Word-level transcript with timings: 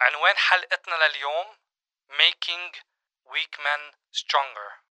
عنوان 0.00 0.36
حلقتنا 0.36 0.94
لليوم 0.94 1.46
Making 2.10 2.72
Weak 3.32 3.54
Men 3.58 3.94
Stronger. 4.12 4.84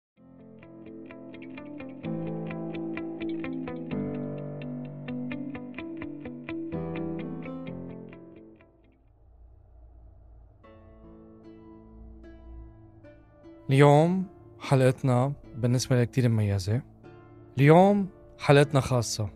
اليوم 13.69 14.27
حلقتنا 14.61 15.33
بالنسبة 15.55 15.95
لي 15.95 16.05
كتير 16.05 16.29
مميزة. 16.29 16.81
اليوم 17.57 18.09
حلقتنا 18.39 18.81
خاصة. 18.81 19.29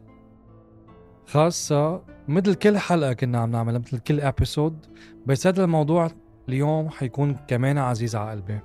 خاصة 1.28 2.17
مثل 2.28 2.54
كل 2.54 2.78
حلقة 2.78 3.14
كنا 3.14 3.40
عم 3.40 3.52
نعملها 3.52 3.80
مثل 3.80 4.00
كل 4.00 4.22
ابيسود 4.22 4.86
بس 5.26 5.48
هذا 5.48 5.64
الموضوع 5.64 6.12
اليوم 6.50 6.90
حيكون 6.90 7.36
كمان 7.48 7.78
عزيز 7.78 8.16
على 8.16 8.32
قلبي. 8.32 8.60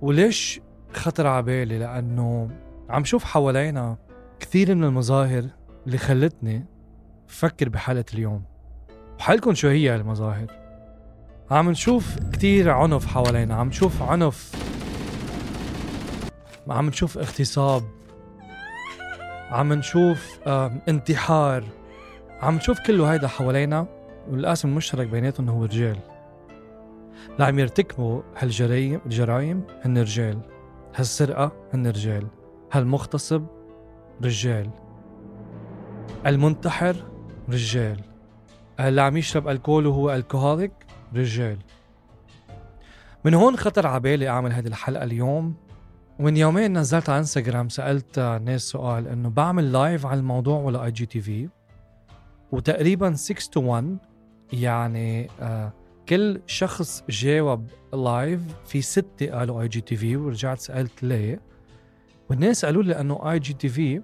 وليش 0.00 0.60
خطر 0.92 1.26
على 1.26 1.42
بالي؟ 1.42 1.78
لأنه 1.78 2.50
عم 2.88 3.04
شوف 3.04 3.24
حوالينا 3.24 3.96
كثير 4.40 4.74
من 4.74 4.84
المظاهر 4.84 5.44
اللي 5.86 5.98
خلتني 5.98 6.66
فكر 7.26 7.68
بحلقة 7.68 8.04
اليوم. 8.14 8.42
وحالكم 9.18 9.54
شو 9.54 9.68
هي 9.68 9.94
المظاهر 9.94 10.46
عم 11.50 11.70
نشوف 11.70 12.16
كتير 12.32 12.70
عنف 12.70 13.06
حوالينا 13.06 13.54
عم 13.54 13.68
نشوف 13.68 14.02
عنف 14.02 14.52
عم 16.68 16.86
نشوف 16.86 17.18
اغتصاب 17.18 17.82
عم 19.50 19.72
نشوف 19.72 20.38
انتحار. 20.88 21.64
عم 22.42 22.56
نشوف 22.56 22.80
كله 22.80 23.12
هيدا 23.12 23.28
حوالينا 23.28 23.86
والقاسم 24.30 24.68
المشترك 24.68 25.06
بيناتهم 25.06 25.48
هو 25.48 25.64
رجال 25.64 25.98
اللي 27.32 27.44
عم 27.44 27.58
يرتكبوا 27.58 28.22
هالجرايم 28.36 29.00
الجرايم 29.06 29.62
هن 29.84 29.98
رجال. 29.98 30.38
هالسرقة 30.94 31.52
هن 31.74 31.86
رجال. 31.86 32.26
هالمغتصب 32.72 33.46
رجال. 34.24 34.70
المنتحر 36.26 36.96
رجال. 37.48 38.00
اللي 38.80 39.02
عم 39.02 39.16
يشرب 39.16 39.48
ألكول 39.48 39.86
وهو 39.86 40.14
ألكوهوليك 40.14 40.72
رجال. 41.14 41.58
من 43.24 43.34
هون 43.34 43.56
خطر 43.56 43.86
على 43.86 44.00
بالي 44.00 44.28
أعمل 44.28 44.52
هذه 44.52 44.66
الحلقة 44.66 45.04
اليوم. 45.04 45.54
ومن 46.18 46.36
يومين 46.36 46.78
نزلت 46.78 47.08
على 47.08 47.18
انستغرام 47.18 47.68
سألت 47.68 48.18
ناس 48.18 48.62
سؤال 48.62 49.08
إنه 49.08 49.30
بعمل 49.30 49.72
live 49.72 50.06
على 50.06 50.20
الموضوع 50.20 50.60
ولا 50.60 50.84
IGTV 50.84 51.48
وتقريبا 52.52 53.12
6 53.12 53.50
to 53.52 53.60
1 53.60 53.98
يعني 54.52 55.28
آه 55.40 55.72
كل 56.08 56.40
شخص 56.46 57.04
جاوب 57.08 57.66
live 57.94 58.40
في 58.66 58.82
ستة 58.82 59.30
قالوا 59.30 59.62
IGTV 59.62 60.16
ورجعت 60.16 60.58
سألت 60.58 61.02
ليه. 61.02 61.40
والناس 62.30 62.64
قالوا 62.64 62.82
لي 62.82 63.00
انه 63.00 63.30
IGTV 63.32 64.02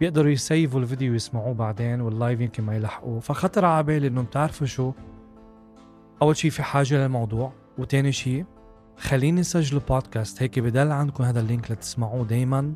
بيقدروا 0.00 0.30
يسيفوا 0.30 0.80
الفيديو 0.80 1.12
ويسمعوه 1.12 1.54
بعدين 1.54 2.00
وال 2.00 2.13
live 2.13 2.40
يمكن 2.40 2.62
ما 2.62 2.76
يلحقوه. 2.76 3.20
فخطر 3.20 3.64
على 3.64 3.82
بالي 3.82 4.06
إنه 4.06 4.22
بتعرفوا 4.22 4.66
شو؟ 4.66 4.92
أول 6.22 6.36
شيء 6.36 6.50
في 6.50 6.62
حاجة 6.62 6.94
للموضوع 6.94 7.52
وتاني 7.78 8.12
شيء 8.12 8.44
خليني 8.96 9.42
سجلوا 9.42 9.82
بودكاست 9.88 10.42
هيك 10.42 10.58
بدل 10.58 10.92
عندكم 10.92 11.24
هذا 11.24 11.40
اللينك 11.40 11.70
لتسمعوه 11.70 12.24
دايما 12.24 12.74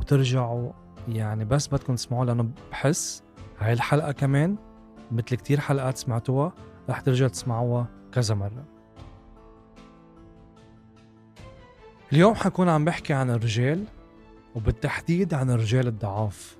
وترجعوا. 0.00 0.72
يعني 1.08 1.44
بس 1.44 1.68
بدكم 1.68 1.94
تسمعوه 1.94 2.24
لأنه 2.24 2.48
بحس 2.70 3.25
هاي 3.58 3.72
الحلقة 3.72 4.12
كمان 4.12 4.56
مثل 5.12 5.24
كتير 5.24 5.60
حلقات 5.60 5.96
سمعتوها 5.96 6.52
رح 6.90 7.00
ترجع 7.00 7.28
تسمعوها 7.28 7.86
كذا 8.12 8.34
مرة. 8.34 8.64
اليوم 12.12 12.34
حكون 12.34 12.68
عم 12.68 12.84
بحكي 12.84 13.12
عن 13.12 13.30
الرجال 13.30 13.84
وبالتحديد 14.54 15.34
عن 15.34 15.50
الرجال 15.50 15.86
الضعاف. 15.86 16.56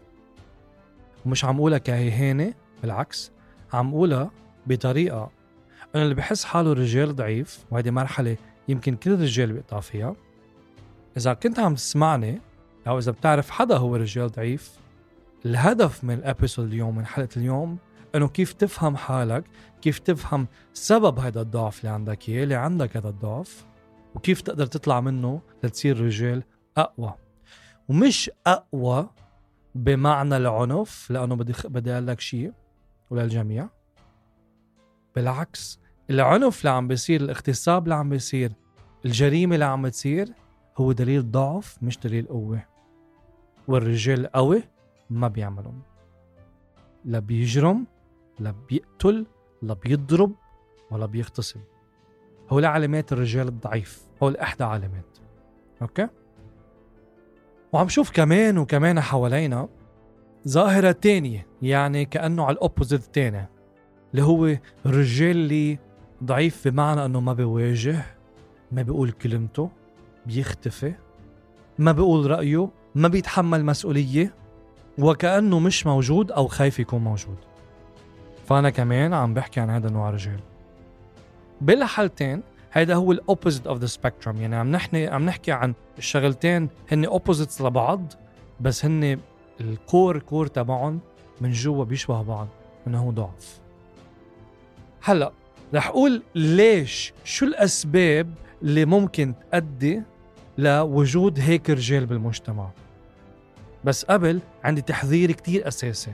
ومش 1.26 1.44
عم 1.44 1.60
قولها 1.60 1.78
كهيهانة 1.78 2.54
بالعكس 2.82 3.32
عم 3.72 3.92
قولها 3.92 4.30
بطريقة 4.66 5.30
أنا 5.94 6.02
اللي 6.02 6.14
بحس 6.14 6.44
حاله 6.44 6.72
رجال 6.72 7.16
ضعيف 7.16 7.64
وهيدي 7.70 7.90
مرحلة 7.90 8.36
يمكن 8.68 8.96
كل 8.96 9.12
الرجال 9.12 9.52
بيقطع 9.52 9.80
فيها. 9.80 10.14
إذا 11.16 11.34
كنت 11.34 11.58
عم 11.58 11.74
تسمعني 11.74 12.40
أو 12.88 12.98
إذا 12.98 13.12
بتعرف 13.12 13.50
حدا 13.50 13.76
هو 13.76 13.96
رجال 13.96 14.28
ضعيف 14.28 14.85
الهدف 15.46 16.04
من 16.04 16.14
الابيسود 16.14 16.66
اليوم 16.66 16.96
من 16.96 17.06
حلقة 17.06 17.28
اليوم 17.36 17.78
إنه 18.14 18.28
كيف 18.28 18.52
تفهم 18.52 18.96
حالك 18.96 19.44
كيف 19.82 19.98
تفهم 19.98 20.46
سبب 20.72 21.18
هذا 21.18 21.40
الضعف 21.40 21.80
اللي 21.80 21.90
عندك 21.90 22.28
إياه 22.28 22.42
اللي 22.44 22.54
عندك 22.54 22.96
هذا 22.96 23.08
الضعف 23.08 23.66
وكيف 24.14 24.40
تقدر 24.40 24.66
تطلع 24.66 25.00
منه 25.00 25.40
لتصير 25.64 26.00
رجال 26.00 26.42
أقوى. 26.76 27.14
ومش 27.88 28.30
أقوى 28.46 29.10
بمعنى 29.74 30.36
العنف 30.36 31.10
لأنه 31.10 31.36
بدي 31.36 31.52
بدي 31.64 31.92
أقول 31.92 32.06
لك 32.06 32.20
شيء 32.20 32.52
وللجميع. 33.10 33.68
بالعكس 35.16 35.80
العنف 36.10 36.60
اللي 36.60 36.70
عم 36.70 36.88
بيصير 36.88 37.20
الاغتصاب 37.20 37.84
اللي 37.84 37.94
عم 37.94 38.08
بيصير 38.08 38.52
الجريمة 39.04 39.54
اللي 39.54 39.64
عم 39.64 39.88
تصير 39.88 40.28
هو 40.76 40.92
دليل 40.92 41.30
ضعف 41.30 41.78
مش 41.82 41.98
دليل 41.98 42.26
قوة. 42.26 42.64
والرجال 43.68 44.20
القوي 44.20 44.62
ما 45.10 45.28
بيعملهم. 45.28 45.82
لا 47.04 47.18
بيجرم 47.18 47.86
لا 48.38 48.54
بيقتل 48.68 49.26
لا 49.62 49.74
بيضرب 49.74 50.32
ولا 50.90 51.06
بيغتصب. 51.06 51.60
هول 52.50 52.64
علامات 52.64 53.12
الرجال 53.12 53.48
الضعيف 53.48 54.06
هول 54.22 54.36
إحدى 54.36 54.64
علامات 54.64 55.18
أوكي؟ 55.82 56.08
وعم 57.72 57.88
شوف 57.88 58.10
كمان 58.10 58.58
وكمان 58.58 59.00
حوالينا 59.00 59.68
ظاهرة 60.48 60.92
تانية 60.92 61.46
يعني 61.62 62.04
كأنه 62.04 62.44
على 62.44 62.54
الأوبوزيت 62.54 63.04
التاني 63.04 63.48
اللي 64.10 64.22
هو 64.22 64.56
الرجال 64.86 65.36
اللي 65.36 65.78
ضعيف 66.24 66.68
بمعنى 66.68 67.04
أنه 67.04 67.20
ما 67.20 67.32
بيواجه 67.32 68.04
ما 68.72 68.82
بيقول 68.82 69.10
كلمته 69.10 69.70
بيختفي 70.26 70.94
ما 71.78 71.92
بيقول 71.92 72.30
رأيه 72.30 72.68
ما 72.94 73.08
بيتحمل 73.08 73.64
مسؤولية. 73.64 74.34
وكأنه 74.98 75.58
مش 75.58 75.86
موجود 75.86 76.32
أو 76.32 76.46
خايف 76.46 76.78
يكون 76.78 77.04
موجود. 77.04 77.36
فأنا 78.46 78.70
كمان 78.70 79.14
عم 79.14 79.34
بحكي 79.34 79.60
عن 79.60 79.70
هذا 79.70 79.88
النوع 79.88 80.10
رجال. 80.10 80.40
بالحالتين 81.60 82.42
هذا 82.70 82.94
هو 82.94 83.12
ال 83.12 83.18
opposite 83.18 83.66
of 83.66 83.78
the 83.78 83.86
spectrum 83.86 84.40
يعني 84.40 84.56
عم 84.56 84.70
نحكي 84.70 85.06
عم 85.06 85.26
نحكي 85.26 85.52
عن 85.52 85.74
الشغلتين 85.98 86.68
هن 86.92 87.04
opposites 87.04 87.60
لبعض 87.60 88.12
بس 88.60 88.84
هن 88.84 89.18
ال 89.60 89.72
core 89.72 90.18
core 90.18 90.46
تبعهم 90.46 91.00
من 91.40 91.52
جوا 91.52 91.84
بيشبه 91.84 92.22
بعض 92.22 92.48
إنه 92.86 93.02
هو 93.02 93.10
ضعف. 93.10 93.60
هلأ 95.02 95.32
رح 95.74 95.88
أقول 95.88 96.22
ليش 96.34 97.12
شو 97.24 97.46
الأسباب 97.46 98.34
اللي 98.62 98.84
ممكن 98.84 99.34
تؤدي 99.52 100.02
لوجود 100.58 101.40
هيك 101.40 101.70
رجال 101.70 102.06
بالمجتمع؟ 102.06 102.68
بس 103.84 104.04
قبل 104.04 104.40
عندي 104.64 104.80
تحذير 104.82 105.32
كتير 105.32 105.68
أساسي. 105.68 106.12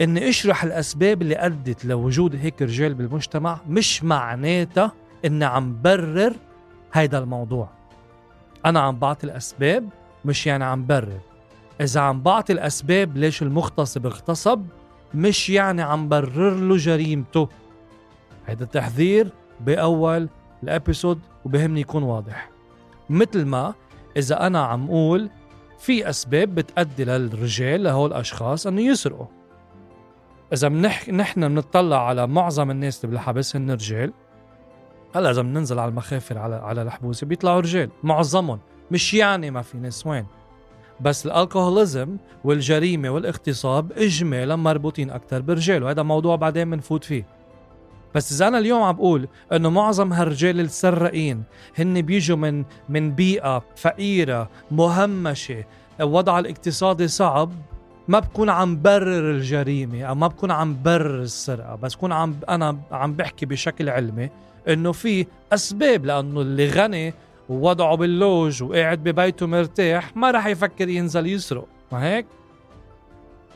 إني 0.00 0.28
أشرح 0.28 0.64
الأسباب 0.64 1.22
اللي 1.22 1.36
أدت 1.36 1.84
لوجود 1.84 2.36
هيك 2.36 2.62
رجال 2.62 2.94
بالمجتمع 2.94 3.60
مش 3.68 4.04
معناتها 4.04 4.92
إني 5.24 5.44
عم 5.44 5.82
برر 5.82 6.34
هيدا 6.92 7.18
الموضوع. 7.18 7.68
أنا 8.66 8.80
عم 8.80 8.98
بعطي 8.98 9.26
الأسباب 9.26 9.88
مش 10.24 10.46
يعني 10.46 10.64
عم 10.64 10.86
برر. 10.86 11.20
إذا 11.80 12.00
عم 12.00 12.22
بعطي 12.22 12.52
الأسباب 12.52 13.16
ليش 13.16 13.42
المغتصب 13.42 14.06
اغتصب 14.06 14.62
مش 15.14 15.50
يعني 15.50 15.82
عم 15.82 16.08
برر 16.08 16.54
له 16.54 16.76
جريمته. 16.76 17.48
هيدا 18.46 18.64
التحذير 18.64 19.32
بأول 19.60 20.28
الأبيسود 20.62 21.20
وبهمني 21.44 21.80
يكون 21.80 22.02
واضح. 22.02 22.50
مثل 23.10 23.44
ما 23.44 23.74
إذا 24.16 24.46
أنا 24.46 24.64
عم 24.64 24.84
أقول 24.84 25.30
في 25.80 26.10
أسباب 26.10 26.54
بتأدي 26.54 27.04
للرجال 27.04 27.82
لهول 27.82 28.10
الاشخاص 28.10 28.66
إنه 28.66 28.80
يسرقوا. 28.80 29.26
إذا 30.52 30.68
منح 30.68 31.08
نحن 31.08 31.48
بنطلع 31.48 32.08
على 32.08 32.26
معظم 32.26 32.70
الناس 32.70 33.04
اللي 33.04 33.16
بالحبس 33.16 33.56
هن 33.56 33.70
رجال 33.70 34.12
هلا 35.14 35.30
إذا 35.30 35.42
بننزل 35.42 35.78
على 35.78 35.88
المخافر 35.88 36.38
على 36.38 36.54
على 36.54 36.82
الحبوسة 36.82 37.26
بيطلعوا 37.26 37.60
رجال 37.60 37.90
معظمهم 38.02 38.58
مش 38.90 39.14
يعني 39.14 39.50
ما 39.50 39.62
في 39.62 39.78
نسوان 39.78 40.26
بس 41.00 41.26
الألكوهوليزم 41.26 42.16
والجريمة 42.44 43.10
والإغتصاب 43.10 43.92
اجمالا 43.92 44.56
مربوطين 44.56 45.10
أكثر 45.10 45.40
برجال 45.40 45.82
وهذا 45.82 46.02
موضوع 46.02 46.36
بعدين 46.36 46.70
بنفوت 46.70 47.04
فيه. 47.04 47.26
بس 48.14 48.32
اذا 48.32 48.48
أنا 48.48 48.58
اليوم 48.58 48.82
عم 48.82 48.96
بقول 48.96 49.28
إنه 49.52 49.70
معظم 49.70 50.12
هالرجال 50.12 50.60
السراقين 50.60 51.42
هن 51.78 52.02
بيجوا 52.02 52.36
من 52.36 52.64
من 52.88 53.10
بيئة 53.14 53.62
فقيرة 53.76 54.50
مهمشة. 54.70 55.64
وضعها 56.00 56.40
الاقتصادي 56.40 57.08
صعب. 57.08 57.52
ما 58.08 58.18
بكون 58.18 58.50
عم 58.50 58.82
برر 58.82 59.30
الجريمة 59.30 60.02
أو 60.02 60.14
ما 60.14 60.26
بكون 60.26 60.50
عم 60.50 60.82
برر 60.82 61.22
السرقة 61.22 61.74
بس 61.76 61.94
بكون 61.94 62.12
عم 62.12 62.36
أنا 62.48 62.76
عم 62.92 63.12
بحكي 63.12 63.46
بشكل 63.46 63.88
علمي 63.88 64.30
إنه 64.68 64.92
في 64.92 65.26
أسباب 65.52 66.04
لأنه 66.04 66.40
اللي 66.40 66.68
غني 66.68 67.14
ووضعه 67.48 67.96
باللوج 67.96 68.62
وقاعد 68.62 68.98
ببيته 68.98 69.46
مرتاح 69.46 70.16
ما 70.16 70.30
راح 70.30 70.46
يفكر 70.46 70.88
ينزل 70.88 71.26
يسرق. 71.26 71.66
ما 71.92 72.04
هيك؟ 72.04 72.26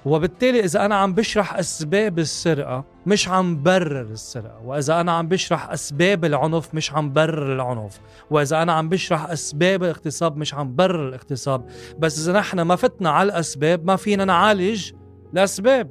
وبالتالي 0.05 0.65
إذا 0.65 0.85
أنا 0.85 0.95
عم 0.95 1.15
بشرح 1.15 1.59
أسباب 1.59 2.19
السرقة 2.19 2.85
مش 3.07 3.29
عم 3.29 3.63
برر 3.63 4.01
السرقة. 4.01 4.61
وإذا 4.65 5.01
أنا 5.01 5.13
عم 5.13 5.29
بشرح 5.29 5.71
أسباب 5.71 6.25
العنف 6.25 6.75
مش 6.75 6.93
عم 6.93 7.13
برر 7.13 7.53
العنف. 7.53 8.01
وإذا 8.31 8.63
أنا 8.63 8.73
عم 8.73 8.89
بشرح 8.89 9.31
أسباب 9.31 9.83
الاغتصاب 9.83 10.37
مش 10.37 10.55
عم 10.55 10.77
برر 10.77 11.09
الاغتصاب. 11.09 11.67
بس 11.99 12.29
إذا 12.29 12.39
نحن 12.39 12.61
ما 12.61 12.77
فتنا 12.77 13.11
على 13.11 13.27
الأسباب 13.27 13.87
ما 13.87 13.97
فينا 13.97 14.25
نعالج 14.25 14.93
الأسباب. 15.33 15.91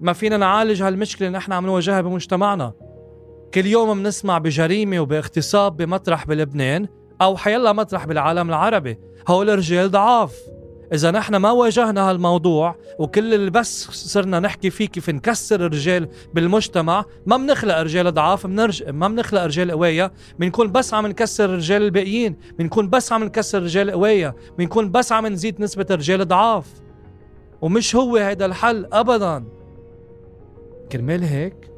ما 0.00 0.12
فينا 0.12 0.36
نعالج 0.36 0.82
هالمشكلة 0.82 1.28
اللي 1.28 1.38
نحن 1.38 1.52
عم 1.52 1.66
نواجهها 1.66 2.00
بمجتمعنا. 2.00 2.72
كل 3.54 3.66
يوم 3.66 4.02
بنسمع 4.02 4.38
بجريمة 4.38 5.00
وباغتصاب 5.00 5.76
بمطرح 5.76 6.26
بلبنان 6.26 6.88
أو 7.22 7.36
حيلا 7.36 7.72
مطرح 7.72 8.06
بالعالم 8.06 8.48
العربي. 8.48 8.98
هول 9.28 9.50
الرجال 9.50 9.90
ضعاف. 9.90 10.34
إذا 10.92 11.10
نحن 11.10 11.36
ما 11.36 11.50
واجهنا 11.50 12.10
هالموضوع 12.10 12.76
وكل 12.98 13.34
اللي 13.34 13.50
بس 13.50 13.90
صرنا 13.90 14.40
نحكي 14.40 14.70
فيه 14.70 14.88
كيف 14.88 15.10
نكسر 15.10 15.66
الرجال 15.66 16.08
بالمجتمع 16.34 17.04
ما 17.26 17.36
بنخلق 17.36 17.78
رجال 17.80 18.14
ضعاف 18.14 18.46
بنرج... 18.46 18.88
ما 18.88 19.08
بنخلق 19.08 19.44
رجال 19.44 19.70
قوية 19.70 20.12
بنكون 20.38 20.72
بس 20.72 20.94
عم 20.94 21.06
نكسر 21.06 21.44
الرجال 21.44 21.82
الباقيين 21.82 22.36
بنكون 22.58 22.90
بس 22.90 23.12
عم 23.12 23.24
نكسر 23.24 23.58
الرجال 23.58 23.90
قوية 23.90 24.36
بنكون 24.58 24.90
بس 24.90 25.12
عم 25.12 25.26
نزيد 25.26 25.60
نسبة 25.60 25.86
الرجال 25.90 26.28
ضعاف. 26.28 26.66
ومش 27.60 27.96
هو 27.96 28.16
هيدا 28.16 28.46
الحل 28.46 28.86
ابدا. 28.92 29.44
كرمال 30.92 31.24
هيك 31.24 31.70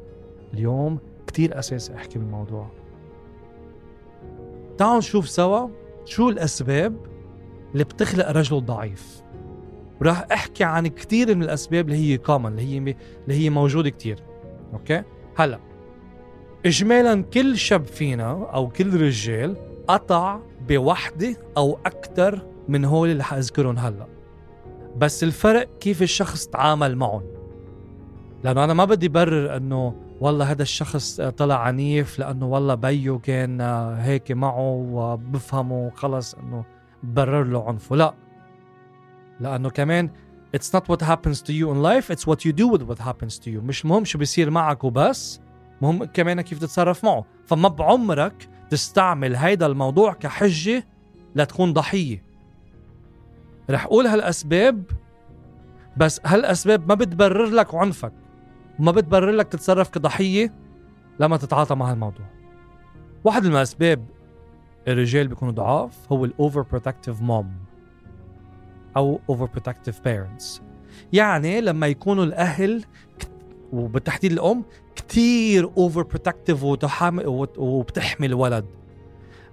اليوم 0.53 0.99
كتير 1.27 1.59
اساسي 1.59 1.95
أحكي 1.95 2.19
بالموضوع. 2.19 2.71
تعالوا 4.77 4.97
نشوف 4.97 5.29
سوا 5.29 5.67
شو 6.05 6.29
الأسباب 6.29 7.12
اللي 7.73 7.83
بتخلق 7.83 8.31
رجل 8.31 8.65
ضعيف. 8.65 9.23
وراح 10.01 10.25
أحكي 10.31 10.63
عن 10.63 10.87
كثير 10.87 11.35
من 11.35 11.43
الأسباب 11.43 11.89
اللي 11.89 11.97
هي 11.97 12.17
كومن 12.17 12.45
اللي 12.45 12.61
هي 12.61 12.77
اللي 12.77 13.43
هي 13.43 13.49
موجودة 13.49 13.89
كثير 13.89 14.19
أوكي؟ 14.73 15.03
هلا 15.35 15.59
اجمالا 16.65 17.21
كل 17.21 17.57
شاب 17.57 17.85
فينا 17.85 18.49
أو 18.53 18.69
كل 18.69 19.01
رجال 19.01 19.57
قطع 19.87 20.39
بوحدة 20.69 21.35
أو 21.57 21.79
أكثر 21.85 22.47
من 22.67 22.85
هول 22.85 23.09
اللي 23.09 23.23
حاذكرهم 23.23 23.77
هلا. 23.77 24.07
بس 24.97 25.23
الفرق 25.23 25.77
كيف 25.79 26.01
الشخص 26.01 26.47
تعامل 26.47 26.95
معهم. 26.95 27.23
لأنه 28.43 28.63
أنا 28.63 28.73
ما 28.73 28.85
بدي 28.85 29.07
برر 29.07 29.57
إنه 29.57 29.95
والله 30.21 30.51
هذا 30.51 30.61
الشخص 30.61 31.21
طلع 31.21 31.55
عنيف 31.55 32.19
لأنه 32.19 32.45
والله 32.45 32.75
بيو 32.75 33.19
كان 33.19 33.61
هيك 33.99 34.31
معه 34.31 34.87
وبفهمه 34.91 35.91
خلص 35.95 36.33
إنه 36.33 36.65
برر 37.03 37.43
له 37.43 37.67
عنفه 37.67 37.95
لا. 37.95 38.13
لأنه 39.39 39.69
كمان 39.69 40.09
it's 40.57 40.69
not 40.69 40.83
what 40.87 41.01
happens 41.01 41.41
to 41.41 41.51
you 41.51 41.67
in 41.73 41.81
life 41.81 42.15
it's 42.15 42.25
what 42.27 42.45
you 42.45 42.53
do 42.53 42.67
with 42.67 42.81
what 42.81 42.99
happens 42.99 43.39
to 43.39 43.47
you. 43.47 43.63
مش 43.63 43.85
مهم 43.85 44.05
شو 44.05 44.17
بيصير 44.17 44.49
معك 44.49 44.83
وبس 44.83 45.41
مهم 45.81 46.03
كمان 46.03 46.41
كيف 46.41 46.59
تتصرف 46.59 47.03
معه. 47.05 47.25
فما 47.45 47.69
بعمرك 47.69 48.49
تستعمل 48.69 49.35
هيدا 49.35 49.65
الموضوع 49.65 50.13
كحجة 50.13 50.87
لتكون 51.35 51.73
ضحية. 51.73 52.23
رح 53.69 53.85
أقول 53.85 54.07
هالأسباب 54.07 54.83
بس 55.97 56.21
هالأسباب 56.25 56.89
ما 56.89 56.95
بتبرر 56.95 57.45
لك 57.45 57.75
عنفك. 57.75 58.13
وما 58.79 58.91
بتبرر 58.91 59.31
لك 59.31 59.47
تتصرف 59.47 59.89
كضحية 59.89 60.53
لما 61.19 61.37
تتعاطى 61.37 61.75
مع 61.75 61.91
هالموضوع. 61.91 62.25
واحد 63.23 63.45
من 63.45 63.55
الأسباب 63.55 64.05
الرجال 64.87 65.27
بيكونوا 65.27 65.53
ضعاف 65.53 66.11
هو 66.11 66.25
ال 66.25 66.61
overprotective 66.61 67.21
mom 67.21 67.53
أو 68.97 69.19
overprotective 69.29 70.01
parents 70.01 70.61
يعني 71.13 71.61
لما 71.61 71.87
يكونوا 71.87 72.23
الأهل 72.23 72.83
وبالتحديد 73.73 74.31
الأم 74.31 74.63
كتير 74.95 75.69
overprotective 75.77 76.63
وبتحمي 77.57 78.25
الولد. 78.25 78.65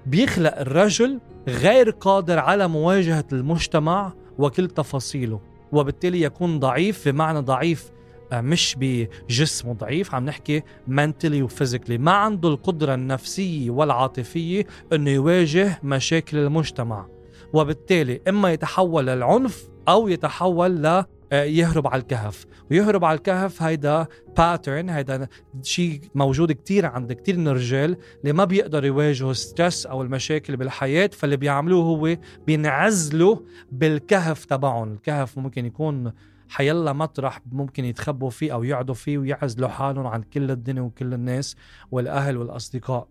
بيخلق 0.06 0.58
الرجل 0.58 1.20
غير 1.48 1.90
قادر 1.90 2.38
على 2.38 2.68
مواجهة 2.68 3.24
المجتمع 3.32 4.12
وكل 4.38 4.68
تفاصيله 4.68 5.40
وبالتالي 5.72 6.22
يكون 6.22 6.58
ضعيف 6.58 7.08
بمعنى 7.08 7.38
ضعيف 7.38 7.90
مش 8.32 8.76
بجسمه 8.80 9.72
ضعيف. 9.72 10.14
عم 10.14 10.24
نحكي 10.24 10.62
mentally 10.88 11.42
و 11.42 11.47
physically 11.47 11.98
ما 11.98 12.12
عنده 12.12 12.48
القدرة 12.48 12.94
النفسية 12.94 13.70
والعاطفية 13.70 14.66
إنه 14.92 15.10
يواجه 15.10 15.80
مشاكل 15.82 16.38
المجتمع. 16.38 17.06
وبالتالي 17.52 18.20
إما 18.28 18.52
يتحول 18.52 19.06
للعنف 19.06 19.68
أو 19.88 20.08
يتحول 20.08 20.82
ل 20.82 21.04
آه، 21.32 21.44
يهرب 21.44 21.86
على 21.86 22.02
الكهف. 22.02 22.46
ويهرب 22.70 23.04
على 23.04 23.18
الكهف 23.18 23.62
هيدا 23.62 24.06
pattern 24.36 24.90
هيدا 24.90 25.28
شيء 25.62 26.00
موجود 26.14 26.52
كتير 26.52 26.86
عند 26.86 27.12
كتير 27.12 27.36
من 27.36 27.48
الرجال 27.48 27.96
اللي 28.22 28.32
ما 28.32 28.44
بيقدروا 28.44 28.86
يواجهوا 28.86 29.32
stress 29.32 29.86
أو 29.86 30.02
المشاكل 30.02 30.56
بالحياة. 30.56 31.10
فاللي 31.12 31.36
بيعملوه 31.36 31.84
هو 31.84 32.16
بينعزلوا 32.46 33.36
بالكهف 33.72 34.44
تبعهم. 34.44 34.92
الكهف 34.92 35.38
ممكن 35.38 35.66
يكون 35.66 36.12
حيلا 36.50 36.92
مطرح 36.92 37.40
ممكن 37.52 37.84
يتخبوا 37.84 38.30
فيه 38.30 38.52
أو 38.52 38.64
يقعدوا 38.64 38.94
فيه 38.94 39.18
ويعزلوا 39.18 39.68
حالهم 39.68 40.06
عن 40.06 40.22
كل 40.22 40.50
الدنيا 40.50 40.82
وكل 40.82 41.14
الناس 41.14 41.56
والأهل 41.90 42.36
والأصدقاء. 42.36 43.08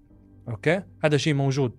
Okay؟ 0.50 0.84
هذا 1.04 1.18
شيء 1.18 1.34
موجود. 1.34 1.76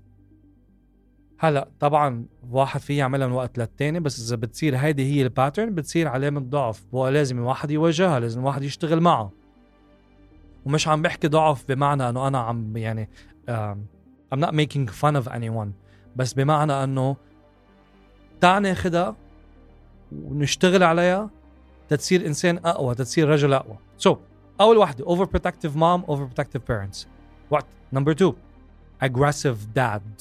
هلا 1.38 1.68
طبعا 1.80 2.26
واحد 2.50 2.80
فيه 2.80 2.98
يعملها 2.98 3.26
من 3.26 3.32
وقت 3.32 3.58
للتاني 3.58 4.00
بس 4.00 4.26
إذا 4.26 4.36
بتصير 4.36 4.76
هيدي 4.76 5.12
هي 5.12 5.22
ال 5.22 5.29
pattern 5.29 5.74
بتصير 5.74 6.08
علامه 6.08 6.40
ضعف. 6.40 6.86
ولازم 6.92 7.38
الواحد 7.38 7.70
يواجهها 7.70 8.20
لازم 8.20 8.40
الواحد 8.40 8.62
يشتغل 8.62 9.00
معها 9.00 9.30
ومش 10.66 10.88
عم 10.88 11.02
بحكي 11.02 11.28
ضعف 11.28 11.64
بمعنى 11.68 12.08
إنه 12.08 12.28
أنا 12.28 12.38
عم 12.38 12.76
يعني 12.76 13.08
I'm 14.34 14.38
not 14.38 14.52
making 14.52 14.86
fun 14.86 15.22
of 15.22 15.28
anyone. 15.28 15.68
بس 16.16 16.32
بمعنى 16.32 16.72
إنه 16.72 17.16
تعال 18.40 18.62
ناخدها 18.62 19.16
ونشتغل 20.12 20.82
عليها 20.82 21.30
تتصير 21.90 22.26
انسان 22.26 22.58
أقوى 22.64 22.94
تتصير 22.94 23.28
رجل 23.28 23.52
أقوى. 23.52 23.76
so 23.98 24.14
so, 24.14 24.18
أول 24.60 24.78
وحده 24.78 25.06
overprotective 25.06 25.76
mom 25.76 26.04
overprotective 26.08 26.62
parents 26.68 27.08
what 27.50 27.64
number 27.92 28.12
2 28.12 28.32
aggressive 29.02 29.66
dad 29.74 30.20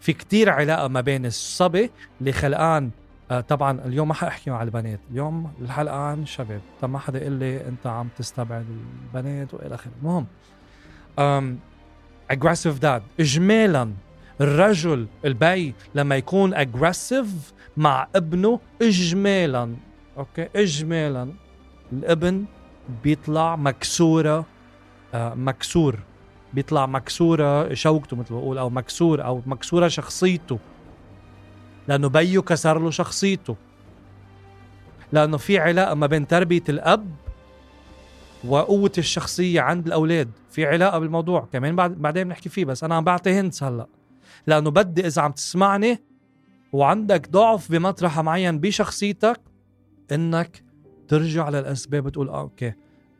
في 0.00 0.12
كتير 0.12 0.50
علاقة 0.50 0.88
ما 0.88 1.00
بين 1.00 1.26
الصبي 1.26 1.90
اللي 2.20 2.32
خلقان 2.32 2.90
آه 3.30 3.40
طبعا 3.40 3.80
اليوم 3.84 4.08
ما 4.08 4.14
حأحكي 4.14 4.50
مع 4.50 4.62
البنات. 4.62 5.00
اليوم 5.10 5.52
الحلقان 5.60 6.26
شباب. 6.26 6.60
طب 6.80 6.90
ما 6.90 6.98
حدا 6.98 7.20
يقول 7.20 7.32
لي 7.32 7.68
أنت 7.68 7.86
عم 7.86 8.08
تستبعد 8.16 8.66
البنات 9.06 9.54
وإلى 9.54 9.74
آخره. 9.74 9.92
المهم 10.02 10.26
aggressive 12.30 12.78
dad 12.78 13.02
اجمالا 13.20 13.92
الرجل 14.40 15.06
البي 15.24 15.74
لما 15.94 16.16
يكون 16.16 16.54
aggressive 16.54 17.52
مع 17.76 18.08
ابنه 18.14 18.60
اجمالا 18.82 19.76
Okay. 20.18 20.48
اجمالا 20.56 21.32
الابن 21.92 22.44
بيطلع 23.04 23.56
مكسورة 23.56 24.46
آه 25.14 25.34
مكسور. 25.34 25.98
بيطلع 26.52 26.86
مكسورة 26.86 27.74
شوكته 27.74 28.16
مثل 28.16 28.34
ما 28.34 28.40
بقول 28.40 28.58
أو 28.58 28.70
مكسور 28.70 29.24
أو 29.24 29.42
مكسورة 29.46 29.88
شخصيته. 29.88 30.58
لأنه 31.88 32.08
بيه 32.08 32.42
كسر 32.42 32.78
له 32.78 32.90
شخصيته. 32.90 33.56
لأنه 35.12 35.36
في 35.36 35.58
علاقة 35.58 35.94
ما 35.94 36.06
بين 36.06 36.26
تربية 36.26 36.62
الأب 36.68 37.10
وقوة 38.44 38.92
الشخصية 38.98 39.60
عند 39.60 39.86
الأولاد. 39.86 40.30
في 40.50 40.66
علاقة 40.66 40.98
بالموضوع 40.98 41.48
كمان 41.52 41.76
بعد 41.76 41.94
بعدين 42.02 42.24
بنحكي 42.24 42.48
فيه 42.48 42.64
بس 42.64 42.84
أنا 42.84 42.94
عم 42.94 43.04
بعطي 43.04 43.40
hints 43.40 43.62
هلأ. 43.62 43.86
لأنه 44.46 44.70
بدي 44.70 45.06
إذا 45.06 45.22
عم 45.22 45.32
تسمعني 45.32 46.02
وعندك 46.72 47.30
ضعف 47.30 47.72
بمطرح 47.72 48.20
معين 48.20 48.58
بشخصيتك 48.58 49.40
إنك 50.12 50.64
ترجع 51.08 51.48
للاسباب 51.48 52.06
وتقول 52.06 52.28
آه 52.28 52.40
okay 52.40 52.72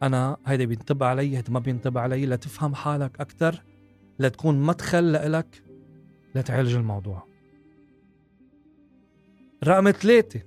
أنا 0.02 0.36
هيدا 0.46 0.64
بينطبق 0.64 1.06
علي 1.06 1.36
هيدا 1.36 1.52
ما 1.52 1.58
بينطبق 1.58 2.00
علي. 2.00 2.26
لتفهم 2.26 2.74
حالك 2.74 3.20
أكثر 3.20 3.62
لتكون 4.18 4.62
مدخل 4.62 5.12
لإلك 5.12 5.62
لتعالج 6.34 6.74
الموضوع. 6.74 7.26
رقم 9.64 9.90
ثلاثة 9.90 10.40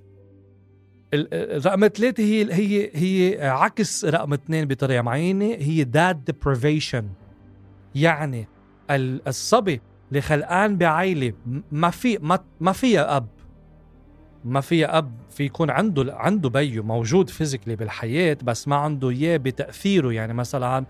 رقم 1.66 1.88
ثلاثة 1.88 2.22
هي 2.22 2.52
هي 2.52 2.90
هي 2.94 3.48
عكس 3.48 4.04
رقم 4.04 4.32
اثنين 4.32 4.64
بطريقة 4.64 5.02
معينة 5.02 5.44
هي 5.44 5.84
dad 5.84 6.24
deprivation 6.24 7.08
يعني 7.94 8.48
الصبي 8.90 9.80
اللي 10.08 10.20
خلقان 10.20 10.76
بعائلة 10.76 11.32
ما 11.72 11.90
في 11.90 12.18
ما, 12.18 12.44
ما 12.60 12.72
فيها 12.72 13.16
أب. 13.16 13.28
ما 14.44 14.60
فيها 14.60 14.98
أب 14.98 15.12
في 15.30 15.44
يكون 15.44 15.70
عنده 15.70 16.14
عنده 16.16 16.48
بي 16.48 16.82
موجود 16.82 17.30
physically 17.30 17.76
بالحياة 17.76 18.36
بس 18.42 18.68
ما 18.68 18.76
عنده 18.76 19.10
إياه 19.10 19.36
بتأثيره. 19.36 20.12
يعني 20.12 20.34
مثلا 20.34 20.84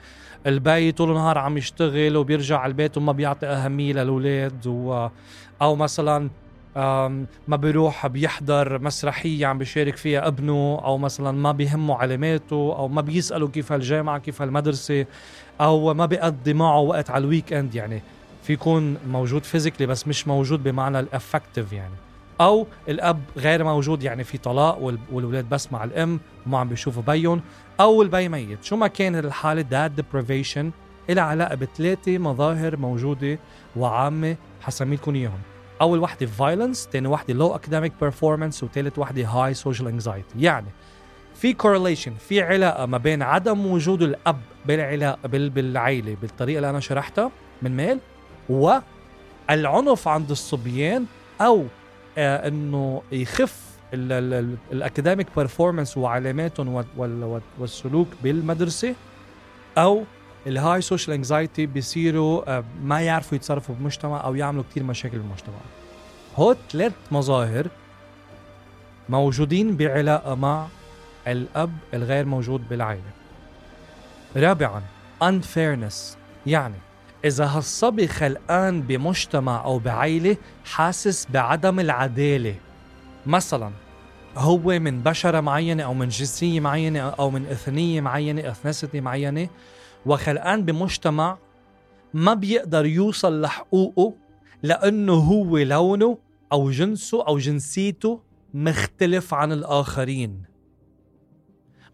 البي 0.46 0.92
طول 0.92 1.10
النهار 1.10 1.38
عم 1.38 1.58
يشتغل 1.58 2.16
وبيرجع 2.16 2.58
على 2.58 2.70
البيت 2.70 2.96
وما 2.96 3.12
بيعطي 3.12 3.46
أهمية 3.46 3.92
للأولاد 3.92 4.66
و 4.66 5.08
أو 5.62 5.76
مثلا 5.76 6.30
ما 7.48 7.56
بيروح 7.56 8.06
بيحضر 8.06 8.82
مسرحية 8.82 9.46
عم 9.46 9.58
بيشارك 9.58 9.96
فيها 9.96 10.26
ابنه 10.26 10.80
أو 10.84 10.98
مثلا 10.98 11.32
ما 11.32 11.52
بيهمه 11.52 11.94
علاماته 11.94 12.74
أو 12.78 12.88
ما 12.88 13.00
بيسأله 13.00 13.48
كيف 13.48 13.72
هالجامعة 13.72 14.18
كيف 14.18 14.42
هالمدرسة 14.42 15.06
أو 15.60 15.94
ما 15.94 16.06
بيقضي 16.06 16.54
معه 16.54 16.80
وقت 16.80 17.10
على 17.10 17.24
ال 17.24 17.52
weekend 17.52 17.74
يعني 17.74 18.02
في 18.42 18.52
يكون 18.52 18.96
موجود 19.10 19.44
physically 19.44 19.86
بس 19.86 20.08
مش 20.08 20.28
موجود 20.28 20.62
بمعنى 20.62 21.00
ال 21.00 21.08
affective 21.08 21.72
يعني 21.72 21.94
أو 22.40 22.66
الأب 22.88 23.20
غير 23.36 23.64
موجود 23.64 24.02
يعني 24.02 24.24
في 24.24 24.38
طلاق 24.38 24.78
والولاد 25.12 25.48
بس 25.48 25.72
مع 25.72 25.84
الأم 25.84 26.20
وما 26.46 26.58
عم 26.58 26.68
بيشوفوا 26.68 27.02
بيهم 27.02 27.40
أو 27.80 28.02
البي 28.02 28.28
ميت. 28.28 28.64
شو 28.64 28.76
ما 28.76 28.86
كان 28.86 29.16
الحالة 29.16 29.62
dad 29.62 29.94
deprivation 29.96 30.70
لها 31.08 31.24
علاقة 31.24 31.54
بثلاثة 31.54 32.18
مظاهر 32.18 32.76
موجودة 32.76 33.38
وعامة 33.76 34.36
حسب 34.60 34.86
مين 34.86 34.94
يكون 34.94 35.14
إياهم. 35.14 35.40
أول 35.80 35.98
وحدة 35.98 36.26
violence 36.26 36.88
ثاني 36.92 37.08
وحدة 37.08 37.34
low 37.34 37.54
academic 37.54 37.92
performance 38.00 38.62
وثالث 38.62 38.98
وحدة 38.98 39.26
high 39.26 39.54
social 39.54 39.88
anxiety 39.88 40.40
يعني 40.40 40.66
في 41.34 41.52
correlation 41.52 42.14
في 42.14 42.42
علاقة 42.42 42.86
ما 42.86 42.98
بين 42.98 43.22
عدم 43.22 43.66
وجود 43.66 44.02
الأب 44.02 44.40
بالعلاقة 44.66 45.28
بالعائله 45.28 46.16
بالطريقة 46.22 46.56
اللي 46.56 46.70
أنا 46.70 46.80
شرحتها 46.80 47.30
من 47.62 47.76
ميل 47.76 47.98
والعنف 48.48 50.08
عند 50.08 50.30
الصبيان 50.30 51.06
أو 51.40 51.64
إنه 52.18 53.02
يخف 53.12 53.68
ال 54.72 54.78
academic 54.78 55.26
performance 55.36 55.96
وعلاماتهم 55.96 56.84
والسلوك 57.58 58.08
بالمدرسة 58.22 58.94
أو 59.78 60.04
ال 60.46 60.80
high 60.80 60.94
social 60.94 61.14
anxiety 61.14 61.66
بيصيروا 61.66 62.58
آه 62.58 62.64
ما 62.82 63.00
يعرفوا 63.00 63.36
يتصرفوا 63.36 63.74
بالمجتمع 63.74 64.24
أو 64.24 64.34
يعملوا 64.34 64.64
كثير 64.70 64.82
مشاكل 64.82 65.18
بالمجتمع. 65.18 65.54
هو 66.36 66.56
ثلاث 66.70 66.92
مظاهر 67.10 67.68
موجودين 69.08 69.76
بعلاقة 69.76 70.34
مع 70.34 70.66
الأب 71.26 71.72
الغير 71.94 72.24
موجود 72.24 72.68
بالعائلة. 72.68 73.10
رابعا 74.36 74.82
unfairness 75.24 76.16
يعني 76.46 76.74
إذا 77.24 77.46
هالصبي 77.46 78.08
خلقان 78.08 78.82
بمجتمع 78.82 79.64
أو 79.64 79.78
بعيلة 79.78 80.36
حاسس 80.64 81.26
بعدم 81.30 81.80
العدالة. 81.80 82.54
مثلا 83.26 83.70
هو 84.36 84.78
من 84.78 85.02
بشرة 85.02 85.40
معينة 85.40 85.82
أو 85.82 85.94
من 85.94 86.08
جنسية 86.08 86.60
معينة 86.60 87.00
أو 87.00 87.30
من 87.30 87.46
إثنية 87.46 88.00
معينة 88.00 88.50
إثناسيتي 88.50 89.00
معينة 89.00 89.48
وخلقان 90.06 90.64
بمجتمع 90.64 91.38
ما 92.14 92.34
بيقدر 92.34 92.86
يوصل 92.86 93.40
لحقوقه 93.40 94.14
لأنه 94.62 95.12
هو 95.12 95.58
لونه 95.58 96.18
أو 96.52 96.70
جنسه 96.70 97.26
أو 97.26 97.38
جنسيته 97.38 98.20
مختلف 98.54 99.34
عن 99.34 99.52
الآخرين. 99.52 100.47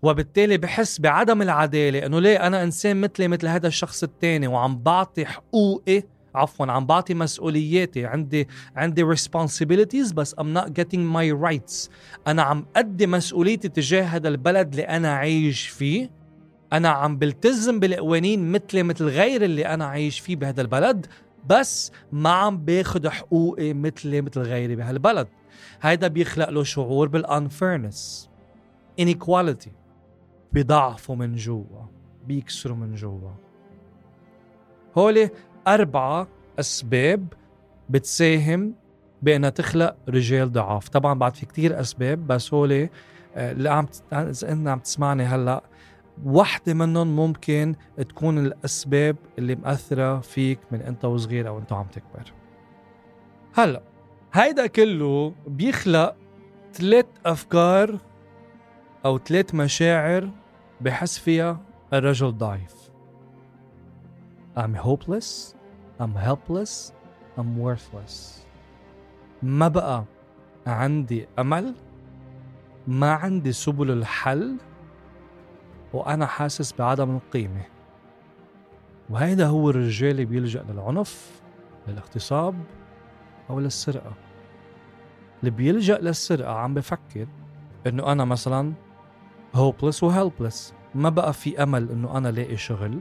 وبالتالي 0.04 0.58
بحس 0.58 1.00
بعدم 1.00 1.42
العدالة 1.42 2.06
إنه 2.06 2.20
ليه 2.20 2.46
أنا 2.46 2.62
إنسان 2.62 3.00
مثلي 3.00 3.28
مثل 3.28 3.46
هذا 3.46 3.66
الشخص 3.66 4.02
الثاني 4.02 4.46
وعم 4.46 4.78
بعطي 4.78 5.26
حقوقي 5.26 6.02
عفوا 6.34 6.66
عم 6.66 6.86
بعطي 6.86 7.14
مسؤولياتي 7.14 8.06
عندي 8.06 8.48
عندي 8.76 9.14
responsibilities 9.14 10.14
بس 10.14 10.34
I'm 10.34 10.58
not 10.58 10.68
getting 10.68 11.00
my 11.16 11.48
rights. 11.48 11.90
أنا 12.26 12.42
عم 12.42 12.66
أدي 12.76 13.06
مسؤوليتي 13.06 13.68
تجاه 13.68 14.02
هذا 14.02 14.28
البلد 14.28 14.70
اللي 14.70 14.82
أنا 14.82 15.14
عايش 15.14 15.68
فيه. 15.68 16.10
أنا 16.72 16.88
عم 16.88 17.18
بلتزم 17.18 17.80
بالقوانين 17.80 18.52
مثلي 18.52 18.82
مثل 18.82 19.04
غير 19.04 19.44
اللي 19.44 19.66
أنا 19.66 19.84
عايش 19.84 20.20
فيه 20.20 20.36
بهذا 20.36 20.60
البلد 20.60 21.06
بس 21.50 21.92
ما 22.12 22.30
عم 22.30 22.58
باخذ 22.58 23.08
حقوقي 23.08 23.74
مثلي 23.74 24.20
مثل 24.20 24.40
غيري 24.40 24.76
بهالبلد. 24.76 25.28
هيدا 25.82 26.08
بيخلق 26.08 26.50
له 26.50 26.62
شعور 26.62 27.08
بالانفيرنس 27.08 28.28
inequality. 29.00 29.83
بيضعفوا 30.54 31.16
من 31.16 31.34
جوا 31.34 31.86
بيكسروا 32.26 32.76
من 32.76 32.94
جوا. 32.94 33.30
هولي 34.98 35.30
أربعة 35.68 36.28
أسباب 36.60 37.32
بتساهم 37.90 38.74
بأنها 39.22 39.50
تخلق 39.50 39.96
رجال 40.08 40.52
ضعاف. 40.52 40.88
طبعا 40.88 41.14
بعد 41.14 41.34
في 41.34 41.46
كتير 41.46 41.80
أسباب 41.80 42.26
بس 42.26 42.54
هولي 42.54 42.90
آه، 43.36 43.52
اللي 43.52 43.70
عم 43.70 43.86
إذا 44.12 44.52
أنت 44.52 44.68
عم 44.68 44.78
تسمعني 44.78 45.22
هلأ 45.22 45.62
واحدة 46.24 46.74
منهم 46.74 47.16
ممكن 47.16 47.74
تكون 47.96 48.38
الأسباب 48.38 49.16
اللي 49.38 49.54
مأثرة 49.54 50.20
فيك 50.20 50.58
من 50.70 50.80
أنت 50.80 51.04
وصغير 51.04 51.48
أو 51.48 51.58
أنت 51.58 51.72
عم 51.72 51.86
تكبر. 51.86 52.32
هلأ 53.54 53.82
هيدا 54.32 54.66
كله 54.66 55.34
بيخلق 55.46 56.16
ثلاث 56.72 57.06
أفكار 57.26 57.98
أو 59.04 59.18
ثلاث 59.18 59.54
مشاعر 59.54 60.30
بحس 60.80 61.18
فيها 61.18 61.60
الرجل 61.92 62.38
ضعيف. 62.38 62.90
I'm 64.56 64.76
hopeless 64.76 65.54
I'm 66.00 66.14
helpless 66.28 66.92
I'm 67.38 67.58
worthless. 67.58 68.44
ما 69.42 69.68
بقى 69.68 70.04
عندي 70.66 71.26
أمل؟ 71.38 71.74
ما 72.86 73.12
عندي 73.12 73.52
سبل 73.52 73.90
الحل؟ 73.90 74.56
وأنا 75.92 76.26
حاسس 76.26 76.72
بعدم 76.72 77.16
القيمة. 77.16 77.62
وهيدا 79.10 79.46
هو 79.46 79.70
الرجال 79.70 80.10
اللي 80.10 80.24
بيلجأ 80.24 80.62
للعنف 80.62 81.42
للاغتصاب 81.88 82.54
أو 83.50 83.60
للسرقة. 83.60 84.12
اللي 85.40 85.50
بيلجأ 85.50 85.98
للسرقة 85.98 86.52
عم 86.52 86.74
بفكر 86.74 87.26
إنه 87.86 88.12
أنا 88.12 88.24
مثلا 88.24 88.72
hopeless 89.54 90.02
و 90.02 90.10
helpless 90.10 90.74
ما 90.94 91.08
بقى 91.08 91.32
في 91.32 91.62
أمل 91.62 91.90
إنه 91.90 92.18
أنا 92.18 92.28
لاقي 92.28 92.56
شغل. 92.56 93.00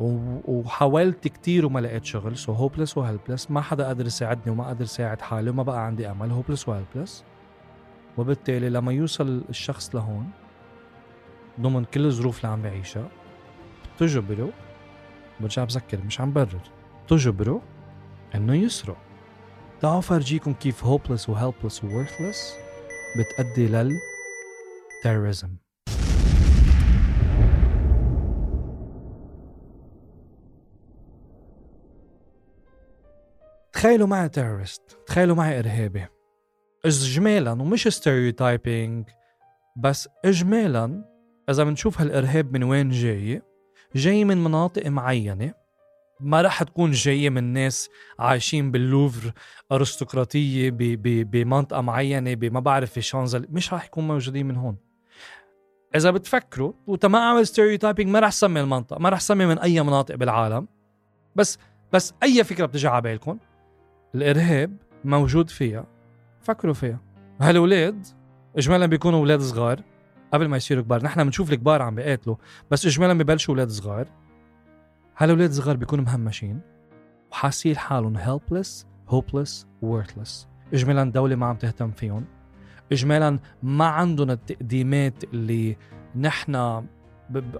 وحاولت 0.00 1.28
كتير 1.28 1.66
وما 1.66 1.80
لقيت 1.80 2.04
شغل. 2.04 2.36
so 2.36 2.52
hopeless 2.52 2.98
و 2.98 3.04
helpless 3.04 3.50
ما 3.50 3.60
حدا 3.60 3.86
قادر 3.86 4.06
يساعدني 4.06 4.52
وما 4.52 4.64
قادر 4.64 4.82
يساعد 4.84 5.20
حالي 5.20 5.50
وما 5.50 5.62
بقى 5.62 5.86
عندي 5.86 6.10
أمل. 6.10 6.30
hopeless 6.30 6.68
و 6.68 6.74
helpless 6.74 7.24
وبالتالي 8.18 8.68
لما 8.68 8.92
يوصل 8.92 9.44
الشخص 9.48 9.94
لهون 9.94 10.30
ضمن 11.60 11.84
كل 11.84 12.06
الظروف 12.06 12.36
اللي 12.36 12.48
عم 12.52 12.62
بعيشها 12.62 13.08
بتجبره 13.96 14.48
برجع 15.40 15.64
بذكر 15.64 15.98
مش 16.06 16.20
عم 16.20 16.32
برر 16.32 16.60
بتجبره 17.06 17.60
إنه 18.34 18.54
يسرق. 18.54 18.96
تعالوا 19.80 20.00
فرجيكم 20.00 20.52
كيف 20.52 20.84
hopeless 20.84 21.28
و 21.28 21.34
helpless 21.34 21.84
و 21.84 21.91
worthless 21.91 22.54
بتأدي 23.18 23.68
لل 23.68 23.98
terrorism. 25.02 25.48
تخيلوا 33.72 34.06
معي 34.06 34.28
terrorist 34.28 34.98
تخيلوا 35.06 35.36
معي 35.36 35.58
إرهابي. 35.58 36.06
إجمالا 36.84 37.52
ومش 37.52 37.88
stereotyping 37.88 39.08
بس 39.76 40.08
إجمالا 40.24 41.04
إذا 41.50 41.64
بنشوف 41.64 42.00
هالإرهاب 42.00 42.52
من 42.52 42.62
وين 42.62 42.90
جاي 42.90 43.42
جاي 43.94 44.24
من 44.24 44.44
مناطق 44.44 44.86
معينة. 44.86 45.54
ما 46.20 46.42
راح 46.42 46.62
تكون 46.62 46.90
جاية 46.90 47.30
من 47.30 47.44
ناس 47.44 47.88
عايشين 48.18 48.70
باللوفر 48.70 49.32
أرستقراطية 49.72 50.70
بمنطقة 51.24 51.80
معينة 51.80 52.34
بما 52.34 52.60
بعرف 52.60 52.92
في 52.92 53.00
شانزليزيه 53.00 53.46
مش 53.50 53.72
راح 53.72 53.84
يكون 53.84 54.08
موجودين 54.08 54.46
من 54.46 54.56
هون. 54.56 54.91
إذا 55.96 56.10
بتفكروا 56.10 56.72
وتما 56.86 57.18
اعمل 57.18 57.46
stereotyping 57.46 58.08
ما 58.08 58.20
رح 58.20 58.30
سمي 58.30 58.60
المنطقة 58.60 58.98
ما 58.98 59.08
رح 59.08 59.20
سمي 59.20 59.46
من 59.46 59.58
أي 59.58 59.82
مناطق 59.82 60.14
بالعالم. 60.14 60.68
بس 61.36 61.58
بس 61.92 62.14
أي 62.22 62.44
فكرة 62.44 62.66
بتجي 62.66 62.88
على 62.88 63.02
بالكم 63.02 63.38
الإرهاب 64.14 64.76
موجود 65.04 65.50
فيها. 65.50 65.86
فكروا 66.40 66.74
فيها. 66.74 67.00
هالولاد 67.40 68.06
اجمالا 68.56 68.86
بيكونوا 68.86 69.18
أولاد 69.18 69.40
صغار. 69.40 69.82
قبل 70.32 70.48
ما 70.48 70.56
يصيروا 70.56 70.82
كبار 70.82 71.02
نحن 71.02 71.24
بنشوف 71.24 71.52
الكبار 71.52 71.82
عم 71.82 71.94
بيقاتلوا 71.94 72.36
بس 72.70 72.86
اجمالا 72.86 73.14
ببلشوا 73.14 73.54
أولاد 73.54 73.68
صغار. 73.68 74.06
هالولاد 75.16 75.52
صغار 75.52 75.76
بيكونوا 75.76 76.04
مهمشين 76.04 76.60
وحاسين 77.32 77.76
حالهم 77.76 78.18
helpless 78.18 78.84
hopeless 79.10 79.66
worthless. 79.84 80.46
اجمالا 80.72 81.02
الدولة 81.02 81.36
ما 81.36 81.46
عم 81.46 81.56
تهتم 81.56 81.90
فيهم. 81.90 82.24
اجمالا 82.92 83.38
ما 83.62 83.84
عندهم 83.84 84.30
التقديمات 84.30 85.24
اللي 85.24 85.76
نحن 86.16 86.54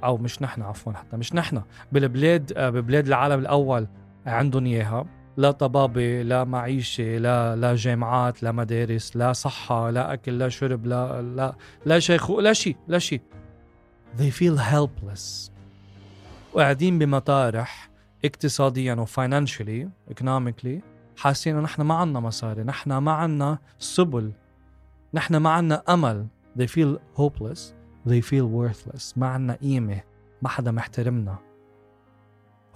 أو 0.04 0.16
مش 0.16 0.42
نحن 0.42 0.62
عفوا 0.62 0.92
حتى 0.92 1.16
مش 1.16 1.34
نحن 1.34 1.62
بالبلاد 1.92 2.52
آه، 2.56 2.70
ببلاد 2.70 3.06
العالم 3.06 3.40
الأول 3.40 3.86
عندهم 4.26 4.66
إياها. 4.66 5.06
لا 5.36 5.50
طبابة 5.50 6.22
لا 6.22 6.44
معيشة 6.44 7.16
لا 7.18 7.56
لا 7.56 7.74
جامعات 7.74 8.42
لا 8.42 8.52
مدارس 8.52 9.16
لا 9.16 9.32
صحة 9.32 9.90
لا 9.90 10.12
أكل 10.12 10.38
لا 10.38 10.48
شرب 10.48 10.86
لا 10.86 11.22
لا 11.22 11.54
لا 11.86 11.98
شيخ 11.98 12.30
لا 12.30 12.52
شيء 12.52 12.76
لا 12.88 12.98
شيء. 12.98 13.20
They 14.18 14.30
feel 14.40 14.58
helpless. 14.58 15.50
وقاعدين 16.54 16.98
بمطارح 16.98 17.90
اقتصاديا 18.24 18.94
وفاينانشلي 18.94 19.88
economically 20.10 20.80
حاسين 21.16 21.60
نحن 21.60 21.82
ما 21.82 21.94
عنا 21.94 22.20
مصاري 22.20 22.62
نحن 22.62 22.96
ما 22.96 23.12
عنا 23.12 23.58
سبل. 23.78 24.32
نحن 25.14 25.37
ما 25.37 25.50
عنا 25.50 25.83
أمل. 25.88 26.26
They 26.59 26.66
feel 26.66 26.99
hopeless. 27.16 27.75
They 28.07 28.21
feel 28.21 28.47
worthless. 28.47 29.19
ما 29.19 29.26
عنا 29.26 29.54
قيمة. 29.54 30.00
ما 30.42 30.49
حدا 30.49 30.71
محترمنا. 30.71 31.38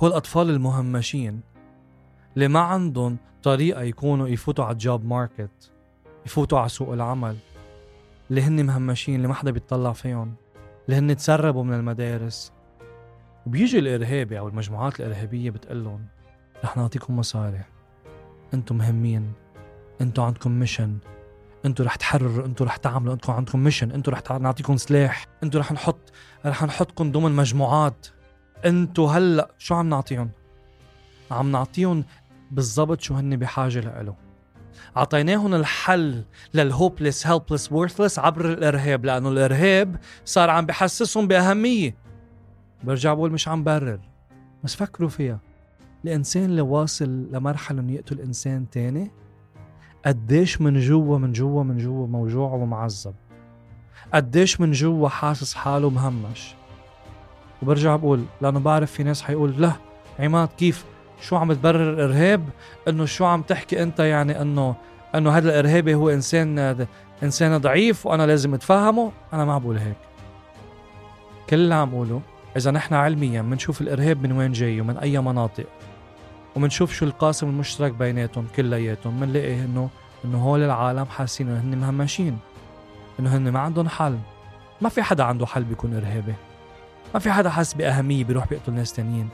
هو 0.02 0.06
الأطفال 0.06 0.50
المهمشين 0.50 1.40
اللي 2.34 2.48
ما 2.48 2.60
عندهم 2.60 3.16
طريقة 3.42 3.82
يكونوا 3.82 4.28
يفوتوا 4.28 4.64
على 4.64 4.72
الجوب 4.72 5.04
ماركت 5.04 5.72
يفوتوا 6.26 6.58
على 6.58 6.68
سوق 6.68 6.92
العمل. 6.92 7.36
اللي 8.30 8.42
هن 8.42 8.66
مهمشين 8.66 9.14
اللي 9.14 9.28
ما 9.28 9.34
حدا 9.34 9.50
بيطلع 9.50 9.92
فيهم. 9.92 10.34
اللي 10.86 10.98
هن 10.98 11.16
تسربوا 11.16 11.64
من 11.64 11.74
المدارس. 11.74 12.52
وبيجي 13.46 13.78
الإرهابي 13.78 14.38
أو 14.38 14.48
المجموعات 14.48 15.00
الإرهابية 15.00 15.50
بتقلهم 15.50 16.06
رح 16.64 16.76
نعطيكم 16.76 17.16
مصاري. 17.16 17.62
أنتم 18.54 18.78
مهمين. 18.78 19.32
أنتم 20.00 20.22
عندكم 20.22 20.50
mission 20.50 20.98
أنتم 21.66 21.84
رح 21.84 21.96
تحرروا 21.96 22.46
أنتم 22.46 22.64
رح 22.64 22.76
تعملوا 22.76 23.14
أنتم 23.14 23.32
عندكم 23.32 23.58
mission 23.58 23.90
أنتم 23.90 24.12
رح 24.12 24.30
نعطيكم 24.40 24.76
سلاح 24.76 25.26
أنتم 25.42 25.58
رح 25.58 25.72
نحط 25.72 26.12
رح 26.46 26.64
نحطكم 26.64 27.12
ضمن 27.12 27.32
مجموعات. 27.32 28.06
أنتم 28.64 29.02
هلأ 29.02 29.50
شو 29.58 29.74
عم 29.74 29.88
نعطيهم؟ 29.88 30.30
عم 31.30 31.52
نعطيهم 31.52 32.04
بالضبط 32.50 33.00
شو 33.00 33.14
هن 33.14 33.36
بحاجة 33.36 33.80
لإله 33.80 34.14
عطيناهم 34.96 35.54
الحل 35.54 36.24
لل 36.54 36.69
hopeless 36.69 37.26
helpless 37.26 37.72
و 37.72 37.77
worthless 37.77 38.18
عبر 38.18 38.52
الإرهاب 38.52 39.04
لأنه 39.04 39.28
الإرهاب 39.28 39.96
صار 40.24 40.50
عم 40.50 40.66
بحسسهم 40.66 41.28
بأهمية. 41.28 41.94
برجع 42.84 43.14
بقول 43.14 43.32
مش 43.32 43.48
عم 43.48 43.64
برر. 43.64 44.00
بس 44.64 44.74
فكروا 44.74 45.08
فيها. 45.08 45.40
الإنسان 46.04 46.44
اللي 46.44 46.60
واصل 46.62 47.26
لمرحلة 47.32 47.80
إنه 47.80 47.92
يقتل 47.92 48.20
إنسان 48.20 48.70
تاني 48.70 49.10
قديش 50.06 50.60
من 50.60 50.80
جوا 50.80 51.18
من 51.18 51.32
جوا 51.32 51.62
من 51.62 51.78
جوا 51.78 52.06
موجوع 52.06 52.52
ومعذب. 52.52 53.14
قديش 54.14 54.60
من 54.60 54.72
جوا 54.72 55.08
حاسس 55.08 55.54
حاله 55.54 55.90
مهمش. 55.90 56.54
وبرجع 57.62 57.96
بقول 57.96 58.24
لأنه 58.40 58.60
بعرف 58.60 58.92
في 58.92 59.02
ناس 59.02 59.22
حيقول 59.22 59.54
لا 59.58 59.72
عماد 60.18 60.48
كيف؟ 60.48 60.84
شو 61.20 61.36
عم 61.36 61.52
تبرر 61.52 61.92
الارهاب 61.92 62.48
إنه 62.88 63.04
شو 63.04 63.24
عم 63.24 63.42
تحكي 63.42 63.82
أنت؟ 63.82 64.00
يعني 64.00 64.42
إنه 64.42 64.74
إنه 65.14 65.30
هذا 65.30 65.48
الإرهابي 65.48 65.94
هو 65.94 66.10
إنسان 66.10 66.86
إنسان 67.22 67.58
ضعيف 67.58 68.06
وأنا 68.06 68.26
لازم 68.26 68.54
أتفهمه؟ 68.54 69.12
أنا 69.32 69.44
ما 69.44 69.58
بقول 69.58 69.76
هيك. 69.76 69.96
كل 71.50 71.56
اللي 71.56 71.74
عم 71.74 71.90
بقوله 71.90 72.20
إذا 72.56 72.70
نحن 72.70 72.94
علميا 72.94 73.42
بنشوف 73.42 73.80
الإرهاب 73.80 74.22
من 74.22 74.32
وين 74.32 74.52
جاي 74.52 74.80
ومن 74.80 74.96
أي 74.96 75.20
مناطق. 75.20 75.66
وبنشوف 76.56 76.92
شو 76.92 77.04
القاسم 77.04 77.48
المشترك 77.48 77.92
بيناتهم 77.92 78.46
كلياتهم 78.56 79.20
بنلاقي 79.20 79.54
انه 79.54 79.88
إنه 80.24 80.38
هول 80.38 80.62
العالم 80.62 81.04
حاسين 81.04 81.48
إنه 81.48 81.60
هن 81.60 81.78
مهمشين 81.78 82.38
إنه 83.20 83.36
هن 83.36 83.48
ما 83.48 83.60
عندهم 83.60 83.88
حل. 83.88 84.18
ما 84.80 84.88
في 84.88 85.02
حدا 85.02 85.24
عنده 85.24 85.46
حل 85.46 85.64
بيكون 85.64 85.94
إرهابي. 85.94 86.34
ما 87.14 87.20
في 87.20 87.32
حدا 87.32 87.50
حاسس 87.50 87.74
بأهمية 87.74 88.24
بيروح 88.24 88.48
بيقتل 88.48 88.72
ناس 88.72 88.92
تانيين. 88.92 89.28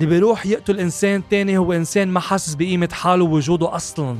اللي 0.00 0.10
بيروح 0.10 0.46
يقتل 0.46 0.80
إنسان 0.80 1.22
تاني 1.30 1.58
هو 1.58 1.72
إنسان 1.72 2.08
ما 2.08 2.20
حاسس 2.20 2.54
بقيمة 2.54 2.88
حاله 2.92 3.24
ووجوده 3.24 3.76
أصلا. 3.76 4.16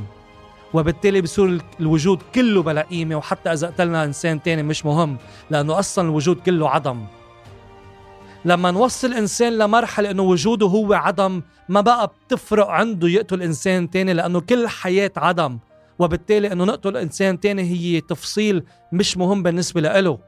وبالتالي 0.74 1.20
بصير 1.20 1.60
الوجود 1.80 2.22
كله 2.34 2.62
بلا 2.62 2.82
قيمة 2.82 3.16
وحتى 3.16 3.52
إذا 3.52 3.66
قتلنا 3.66 4.04
إنسان 4.04 4.42
تاني 4.42 4.62
مش 4.62 4.86
مهم 4.86 5.16
لأنه 5.50 5.78
أصلا 5.78 6.08
الوجود 6.08 6.36
كله 6.36 6.70
عدم. 6.70 7.04
لما 8.44 8.70
نوصل 8.70 9.12
انسان 9.12 9.58
لمرحلة 9.58 10.10
إنه 10.10 10.22
وجوده 10.22 10.66
هو 10.66 10.92
عدم 10.92 11.42
ما 11.68 11.80
بقى 11.80 12.06
بتفرق 12.26 12.68
عنده 12.68 13.08
يقتل 13.08 13.42
إنسان 13.42 13.90
تاني 13.90 14.12
لأنه 14.12 14.40
كل 14.40 14.68
حياة 14.68 15.12
عدم. 15.16 15.58
وبالتالي 15.98 16.52
إنه 16.52 16.64
نقتل 16.64 16.96
إنسان 16.96 17.40
تاني 17.40 17.62
هي 17.62 18.00
تفصيل 18.00 18.64
مش 18.92 19.16
مهم 19.16 19.42
بالنسبة 19.42 19.80
له 19.80 20.18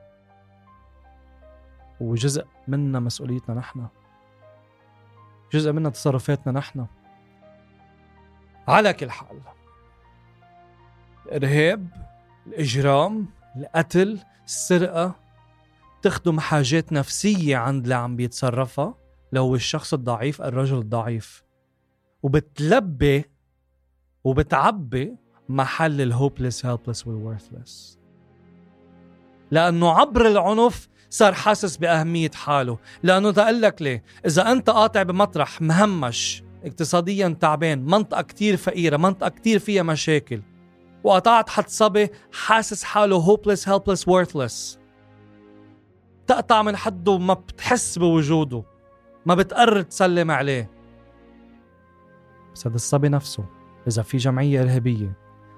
وجزء 2.01 2.45
منا 2.69 3.01
مسؤوليتنا 3.01 3.55
نحن. 3.55 3.87
جزء 5.53 5.73
منها 5.73 5.91
تصرفاتنا 5.91 6.53
نحن. 6.53 6.87
على 8.69 8.93
كل 8.93 9.11
حال 9.11 9.41
الارهاب 11.27 11.89
الإجرام 12.47 13.27
القتل 13.57 14.19
السرقة 14.47 15.15
تخدم 16.09 16.41
حاجات 16.41 16.93
نفسية 16.93 17.57
عند 17.57 17.83
اللي 17.83 17.95
عم 17.95 18.17
بيتصرفها 18.17 18.95
هو 19.37 19.55
الشخص 19.55 19.95
الضعيف 19.95 20.43
الرجل 20.43 20.79
الضعيف. 20.79 21.45
وبتلبي 22.23 23.25
وبتعبي 24.25 25.17
محل 25.49 26.01
ال 26.01 26.08
hopeless 26.08 26.67
helpless 26.67 27.07
وال 27.07 27.23
worthless 27.23 27.99
لأنه 29.51 29.91
عبر 29.91 30.27
العنف 30.29 30.89
صار 31.11 31.35
حاسس 31.35 31.77
بأهمية 31.77 32.31
حاله. 32.31 32.79
لأنه 33.03 33.31
تقول 33.31 33.63
لك 33.63 33.83
ليه. 33.83 34.03
إذا 34.27 34.53
أنت 34.53 34.71
قاعد 34.71 35.03
بمطرح 35.03 35.61
مهمش 35.63 36.43
اقتصاديا 36.65 37.37
تعبان 37.41 37.85
منطقة 37.85 38.23
كتير 38.23 38.57
فقيرة 38.57 38.97
منطقة 38.97 39.29
كتير 39.29 39.59
فيها 39.59 39.83
مشاكل 39.83 40.43
وقطعت 41.05 41.49
حد 41.49 41.69
صبي 41.69 42.09
حاسس 42.33 42.85
حاله 42.85 43.17
hopeless 43.17 43.69
helpless 43.69 44.11
worthless. 44.11 44.79
تقطع 46.29 46.63
من 46.63 46.77
حده 46.77 47.13
وما 47.13 47.35
بتحس 47.35 47.99
بوجوده 47.99 48.65
ما 49.27 49.35
بتقرر 49.35 49.83
تسلم 49.83 50.31
عليه 50.31 50.71
بس 52.55 52.67
هذا 52.67 52.77
الصبي 52.77 53.09
نفسه 53.09 53.45
إذا 53.89 54.03
في 54.03 54.17
جمعية 54.17 54.63
إرهابية 54.63 55.13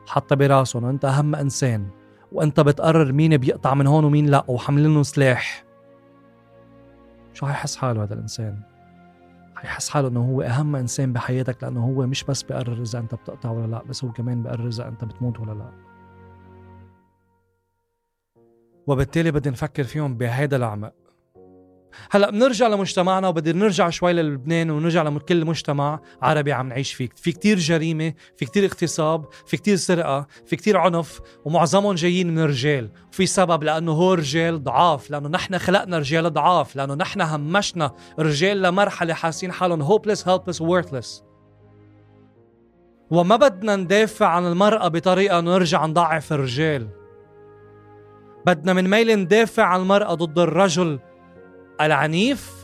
حاطة 0.07 0.37
براسه 0.37 0.79
إنه 0.79 0.91
أنت 0.91 1.05
أهم 1.05 1.35
إنسان 1.35 1.89
وأنت 2.33 2.61
بتقرر 2.61 3.13
مين 3.13 3.37
بيقطع 3.37 3.75
من 3.75 3.87
هون 3.87 4.05
ومين 4.05 4.27
لا 4.27 4.45
وحاملينه 4.49 5.03
سلاح 5.03 5.65
شو 7.35 7.47
حيحس 7.47 7.77
حاله 7.77 8.03
هذا 8.03 8.15
الإنسان؟ 8.15 8.61
حيحس 9.57 9.89
حاله 9.89 10.09
إنه 10.09 10.21
هو 10.21 10.43
أهم 10.43 10.77
إنسان 10.77 11.13
بحياتك 11.13 11.63
لأنه 11.63 11.85
هو 11.85 12.07
مش 12.07 12.25
بس 12.25 12.43
بيقرر 12.43 12.83
إذا 12.83 12.99
أنت 12.99 13.15
بتقطع 13.15 13.51
ولا 13.51 13.67
لا 13.67 13.83
بس 13.83 14.05
هو 14.05 14.13
كمان 14.13 14.43
بيقرر 14.43 14.69
إذا 14.69 14.89
أنت 14.89 15.05
بتموت 15.05 15.41
ولا 15.41 15.53
لا 15.53 15.90
وبالتالي 18.91 19.31
بدي 19.31 19.51
نفكر 19.51 19.85
فيهم 19.85 20.17
بهيدا 20.17 20.57
العمق. 20.57 20.93
هلأ 22.11 22.31
بنرجع 22.31 22.69
لمجتمعنا 22.69 23.29
وبدي 23.29 23.53
نرجع 23.53 23.91
شوي 23.91 24.13
للبنان 24.13 24.71
ونرجع 24.71 25.03
لكل 25.03 25.45
مجتمع 25.45 26.01
عربي 26.23 26.53
عم 26.53 26.69
نعيش 26.69 26.93
فيه. 26.95 27.09
في 27.17 27.33
كتير 27.33 27.59
جريمة 27.59 28.15
في 28.37 28.45
كتير 28.45 28.65
اغتصاب 28.65 29.25
في 29.47 29.57
كتير 29.57 29.77
سرقة 29.77 30.27
في 30.47 30.57
كتير 30.57 30.77
عنف 30.77 31.21
ومعظمهم 31.45 31.95
جايين 31.95 32.35
من 32.35 32.45
رجال. 32.45 32.91
وفي 33.13 33.27
سبب 33.27 33.65
لأنه 33.65 33.93
هو 33.93 34.15
رجال 34.15 34.65
ضعاف 34.65 35.11
لأنه 35.11 35.29
نحن 35.29 35.59
خلقنا 35.59 35.99
رجال 35.99 36.33
ضعاف 36.33 36.77
لأنه 36.77 36.95
نحن 36.95 37.21
همشنا 37.21 37.95
رجال 38.19 38.63
لمرحلة 38.63 39.15
حاسين 39.15 39.53
حالهم 39.53 39.89
hopeless 39.89 40.19
helpless 40.19 40.61
worthless. 40.61 41.23
وما 43.11 43.37
بدنا 43.37 43.77
ندافع 43.77 44.27
عن 44.27 44.47
المرأة 44.47 44.89
بطريقة 44.89 45.41
نرجع 45.41 45.87
نضعف 45.87 46.33
الرجال. 46.33 47.00
بدنا 48.47 48.73
من 48.73 48.91
ميل 48.91 49.19
ندافع 49.19 49.65
عن 49.65 49.81
المرأة 49.81 50.15
ضد 50.15 50.39
الرجل 50.39 50.99
العنيف 51.81 52.61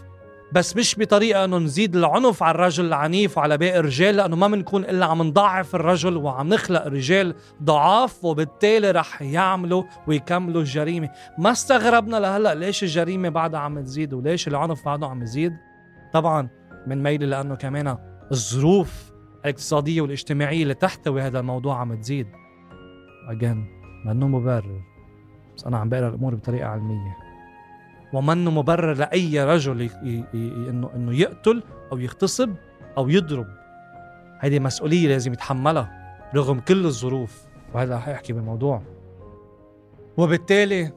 بس 0.52 0.76
مش 0.76 0.98
بطريقة 0.98 1.44
إنه 1.44 1.58
نزيد 1.58 1.96
العنف 1.96 2.42
على 2.42 2.54
الرجل 2.54 2.84
العنيف 2.84 3.38
وعلى 3.38 3.58
باقي 3.58 3.78
الرجال 3.78 4.16
لأنه 4.16 4.36
ما 4.36 4.48
بنكون 4.48 4.84
إلا 4.84 5.06
عم 5.06 5.22
نضعف 5.22 5.74
الرجل 5.74 6.16
وعم 6.16 6.48
نخلق 6.48 6.86
رجال 6.86 7.34
ضعاف 7.62 8.24
وبالتالي 8.24 8.90
رح 8.90 9.22
يعملوا 9.22 9.84
ويكملوا 10.06 10.60
الجريمة. 10.60 11.10
ما 11.38 11.52
استغربنا 11.52 12.16
لهلأ 12.16 12.54
ليش 12.54 12.82
الجريمة 12.82 13.28
بعدها 13.28 13.60
عم 13.60 13.80
تزيد 13.80 14.12
وليش 14.12 14.48
العنف 14.48 14.84
بعده 14.84 15.06
عم 15.06 15.22
يزيد؟ 15.22 15.52
طبعا 16.12 16.48
من 16.86 17.02
ميلي 17.02 17.26
لأنه 17.26 17.54
كمان 17.54 17.98
الظروف 18.32 19.12
الاقتصادية 19.44 20.00
والاجتماعية 20.00 20.62
اللي 20.62 20.74
تحتوي 20.74 21.22
هذا 21.22 21.40
الموضوع 21.40 21.80
عم 21.80 21.94
تزيد. 22.00 22.26
اجين 23.28 23.66
منه 24.06 24.28
مبرر؟ 24.28 24.95
بس 25.56 25.64
أنا 25.64 25.78
عم 25.78 25.88
بقرأ 25.88 26.08
الأمور 26.08 26.34
بطريقة 26.34 26.68
علمية. 26.68 27.16
ومنه 28.12 28.50
مبرر 28.50 28.92
لأي 28.92 29.44
رجل. 29.44 29.90
إنه 30.34 30.90
إنه 30.94 31.14
يقتل 31.14 31.62
أو 31.92 31.98
يغتصب 31.98 32.54
أو 32.98 33.08
يضرب. 33.08 33.46
هذه 34.38 34.58
مسؤولية 34.58 35.08
لازم 35.08 35.32
يتحملها 35.32 36.16
رغم 36.34 36.60
كل 36.60 36.84
الظروف. 36.84 37.46
وهذا 37.74 37.98
حيحكي 37.98 38.32
بالموضوع 38.32 38.82
وبالتالي 40.16 40.92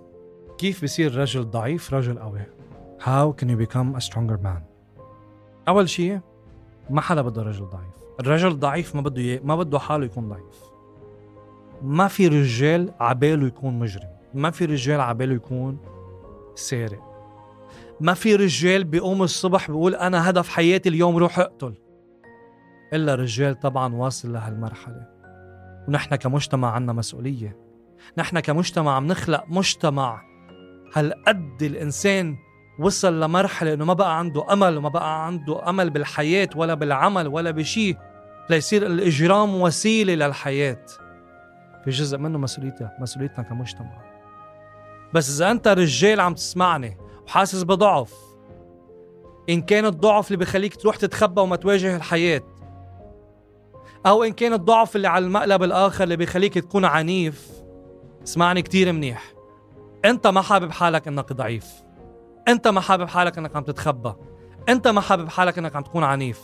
كيف 0.57 0.83
بصير 0.83 1.15
رجل 1.15 1.49
ضعيف 1.49 1.93
رجل 1.93 2.19
قوي؟ 2.19 2.41
How 2.99 3.33
can 3.41 3.47
you 3.47 3.57
become 3.67 3.95
a 3.95 4.01
stronger 4.09 4.37
man? 4.43 4.61
أول 5.67 5.89
شيء 5.89 6.19
ما 6.89 7.01
حدا 7.01 7.21
بده 7.21 7.43
رجل 7.43 7.65
ضعيف. 7.65 7.93
الرجل 8.19 8.47
الضعيف 8.47 8.95
ما 8.95 9.01
بده. 9.01 9.39
ما 9.43 9.55
بده 9.55 9.79
حاله 9.79 10.05
يكون 10.05 10.29
ضعيف. 10.29 10.63
ما 11.81 12.07
في 12.07 12.27
رجال 12.27 12.91
عباله 12.99 13.47
يكون 13.47 13.79
مجرم. 13.79 14.09
ما 14.33 14.51
في 14.51 14.65
رجال 14.65 15.01
عباله 15.01 15.35
يكون 15.35 15.77
سارق. 16.55 17.09
ما 17.99 18.13
في 18.13 18.35
رجال 18.35 18.83
بيقوم 18.83 19.23
الصبح 19.23 19.67
بيقول 19.67 19.95
أنا 19.95 20.29
هدف 20.29 20.49
حياتي 20.49 20.89
اليوم 20.89 21.17
روح 21.17 21.39
أقتل. 21.39 21.73
إلا 22.93 23.15
رجال 23.15 23.59
طبعا 23.59 23.95
واصل 23.95 24.33
لهالمرحلة. 24.33 25.07
ونحن 25.87 26.15
كمجتمع 26.15 26.71
عنا 26.71 26.93
مسؤولية. 26.93 27.57
نحن 28.17 28.39
كمجتمع 28.39 28.95
عم 28.95 29.07
نخلق 29.07 29.43
مجتمع 29.47 30.21
هالقد 30.93 31.61
الإنسان 31.61 32.35
وصل 32.79 33.19
لمرحلة 33.19 33.73
إنه 33.73 33.85
ما 33.85 33.93
بقى 33.93 34.19
عنده 34.19 34.53
أمل 34.53 34.77
وما 34.77 34.89
بقى 34.89 35.25
عنده 35.25 35.69
أمل 35.69 35.89
بالحياة 35.89 36.49
ولا 36.55 36.73
بالعمل 36.73 37.27
ولا 37.27 37.51
بشيء 37.51 37.97
ليصير 38.49 38.85
الإجرام 38.85 39.61
وسيلة 39.61 40.15
للحياة. 40.15 40.85
في 41.83 41.89
جزء 41.89 42.17
منه 42.17 42.37
مسؤوليتنا 42.37 42.91
مسؤوليتنا 42.99 43.43
كمجتمع. 43.43 44.08
بس 45.13 45.29
إذا 45.35 45.51
أنت 45.51 45.67
رجال 45.67 46.19
عم 46.19 46.33
تسمعني 46.33 46.97
وحاسس 47.27 47.63
بضعف 47.63 48.13
إن 49.49 49.61
كان 49.61 49.85
الضعف 49.85 50.27
اللي 50.27 50.37
بخليك 50.37 50.75
تروح 50.75 50.95
تتخبى 50.95 51.41
وما 51.41 51.55
تواجه 51.55 51.95
الحياة 51.95 52.41
أو 54.05 54.23
إن 54.23 54.33
كان 54.33 54.53
الضعف 54.53 54.95
اللي 54.95 55.07
على 55.07 55.25
المقلب 55.25 55.63
الآخر 55.63 56.03
اللي 56.03 56.15
بيخليك 56.15 56.53
تكون 56.53 56.85
عنيف 56.85 57.49
اسمعني 58.23 58.61
كتير 58.61 58.91
منيح. 58.91 59.33
أنت 60.05 60.27
ما 60.27 60.41
حابب 60.41 60.71
حالك 60.71 61.07
إنك 61.07 61.33
ضعيف. 61.33 61.65
أنت 62.47 62.67
ما 62.67 62.81
حابب 62.81 63.07
حالك 63.07 63.37
إنك 63.37 63.55
عم 63.55 63.63
تتخبى. 63.63 64.13
أنت 64.69 64.87
ما 64.87 65.01
حابب 65.01 65.29
حالك 65.29 65.57
إنك 65.57 65.75
عم 65.75 65.83
تكون 65.83 66.03
عنيف. 66.03 66.41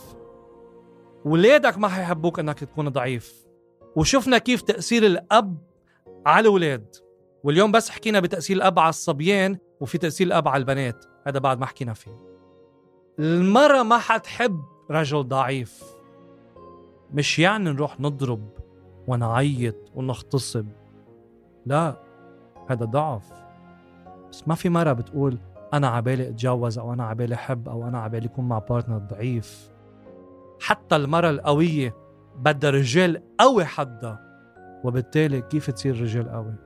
ولادك 1.24 1.78
ما 1.78 1.88
حيحبوك 1.88 2.38
إنك 2.38 2.58
تكون 2.58 2.88
ضعيف. 2.88 3.46
وشفنا 3.96 4.38
كيف 4.38 4.62
تأثير 4.62 5.06
الأب 5.06 5.58
على 6.26 6.40
الأولاد. 6.40 6.96
واليوم 7.46 7.72
بس 7.72 7.90
حكينا 7.90 8.20
بتأثير 8.20 8.56
الأب 8.56 8.78
على 8.78 8.88
الصبيان 8.88 9.58
وفي 9.80 9.98
تأثير 9.98 10.26
الأب 10.26 10.48
على 10.48 10.60
البنات. 10.60 11.04
هذا 11.26 11.38
بعد 11.38 11.58
ما 11.58 11.66
حكينا 11.66 11.94
فيه. 11.94 12.18
المرة 13.18 13.82
ما 13.82 13.98
حتحب 13.98 14.64
رجل 14.90 15.28
ضعيف. 15.28 15.84
مش 17.12 17.38
يعني 17.38 17.70
نروح 17.70 18.00
نضرب 18.00 18.48
ونعيط 19.06 19.76
ونغتصب. 19.94 20.66
لا 21.66 21.94
هذا 22.68 22.84
ضعف. 22.84 23.32
بس 24.30 24.48
ما 24.48 24.54
في 24.54 24.68
مرة 24.68 24.92
بتقول 24.92 25.38
أنا 25.74 25.88
عبالي 25.88 26.28
أتجوز 26.28 26.78
أو 26.78 26.92
أنا 26.92 27.04
عبالي 27.04 27.36
حب 27.36 27.68
أو 27.68 27.88
أنا 27.88 28.00
عبالي 28.00 28.26
أكون 28.26 28.48
مع 28.48 28.58
بارتنر 28.58 28.98
ضعيف. 28.98 29.70
حتى 30.60 30.96
المرة 30.96 31.30
القوية 31.30 31.96
بدها 32.36 32.70
رجال 32.70 33.22
قوي 33.40 33.64
حدا 33.64 34.18
وبالتالي 34.84 35.40
كيف 35.40 35.70
تصير 35.70 36.02
رجال 36.02 36.28
قوي؟ 36.28 36.65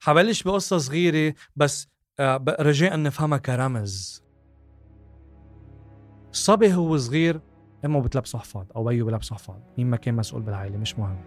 حبلش 0.00 0.42
بقصة 0.42 0.78
صغيرة 0.78 1.34
بس 1.56 1.88
آه، 2.20 2.44
رجاء 2.60 3.02
نفهمها 3.02 3.38
كرمز. 3.38 4.24
الصبي 6.32 6.74
هو 6.74 6.96
صغير 6.96 7.40
امه 7.84 8.00
بتلبسه 8.00 8.38
حفاض 8.38 8.66
أو 8.76 8.84
بيو 8.84 9.06
بلبسه 9.06 9.34
حفاض. 9.36 9.62
مين 9.78 9.86
ما 9.86 9.96
كان 9.96 10.14
مسؤول 10.14 10.42
بالعائلة 10.42 10.78
مش 10.78 10.98
مهم. 10.98 11.20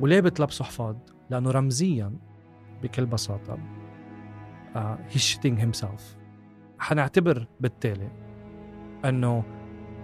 وليه 0.00 0.20
بتلبسه 0.20 0.64
حفاض؟ 0.64 1.10
لأنه 1.30 1.50
رمزيا 1.50 2.18
بكل 2.82 3.06
بساطة 3.06 3.58
هي 4.76 5.18
shitting 5.18 5.60
himself 5.60 6.16
حنعتبر 6.78 7.46
بالتالي 7.60 8.10
إنه 9.04 9.44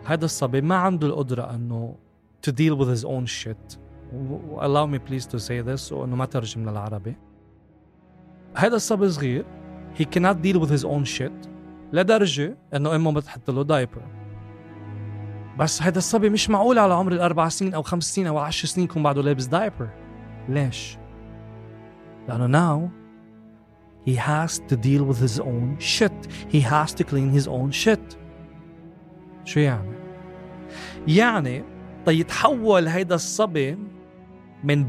هذا 0.04 0.24
الصبي 0.24 0.60
ما 0.60 0.76
عنده 0.76 1.06
القدرة 1.06 1.54
إنه 1.54 1.96
to 2.46 2.50
deal 2.50 2.76
with 2.76 2.88
his 2.88 3.04
own 3.04 3.26
shit. 3.26 3.78
allow 4.60 4.86
me 4.86 4.98
please 4.98 5.26
to 5.26 5.38
say 5.38 5.60
this 5.60 5.92
وإنه 5.92 6.16
ما 6.16 6.24
ترجم 6.24 6.70
للعربي. 6.70 7.16
هذا 8.56 8.76
الصبي 8.76 9.08
صغير. 9.08 9.44
He 9.98 10.04
cannot 10.04 10.42
deal 10.42 10.58
with 10.60 10.70
his 10.70 10.84
own 10.84 11.04
shit. 11.04 11.48
لدرجة 11.92 12.56
إنه 12.74 12.96
أمه 12.96 13.12
بتحط 13.12 13.50
له 13.50 13.64
diaper 13.64 14.02
بس 15.58 15.82
هذا 15.82 15.98
الصبي 15.98 16.30
مش 16.30 16.50
معقول 16.50 16.78
على 16.78 16.94
عمر 16.94 17.12
الأربع 17.12 17.48
سنين 17.48 17.74
أو 17.74 17.82
خمس 17.82 18.14
سنين 18.14 18.26
أو 18.26 18.38
عشر 18.38 18.68
سنين 18.68 18.84
يكون 18.84 19.02
بعده 19.02 19.22
لابس 19.22 19.44
دايبر 19.44 19.88
ليش؟ 20.48 20.98
لأنه 22.28 22.48
now 22.48 22.90
he 24.06 24.14
has 24.14 24.58
to 24.58 24.76
deal 24.76 25.04
with 25.04 25.18
his 25.18 25.40
own 25.40 25.76
shit. 25.78 26.18
He 26.48 26.60
has 26.60 26.92
to 26.94 27.04
clean 27.04 27.30
his 27.30 27.48
own 27.48 27.70
shit. 27.70 28.16
شو 29.44 29.60
يعني؟ 29.60 29.94
يعني 31.08 31.64
تيتحول 32.06 32.88
هيدا 32.88 33.14
الصبي 33.14 33.78
من 34.64 34.84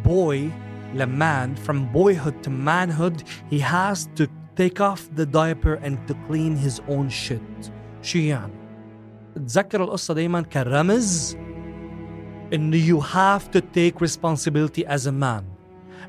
boy 0.94 0.98
لمان 0.98 1.56
from 1.56 1.88
boyhood 1.94 2.44
to 2.44 2.50
manhood 2.50 3.24
he 3.52 3.60
has 3.60 4.08
to 4.16 4.28
take 4.56 4.80
off 4.80 5.10
the 5.16 5.26
diaper 5.26 5.74
and 5.84 5.98
to 6.08 6.14
clean 6.28 6.56
his 6.56 6.80
own 6.90 7.10
shit. 7.10 7.72
شو 8.02 8.20
يعني؟ 8.20 8.54
تذكر 9.36 9.84
القصة 9.84 10.14
دايما 10.14 10.42
كرمز؟ 10.42 11.38
انه 12.54 12.78
you 12.88 13.02
have 13.02 13.52
to 13.52 13.62
take 13.62 14.02
responsibility 14.02 14.86
as 14.86 15.08
a 15.08 15.12
man. 15.12 15.44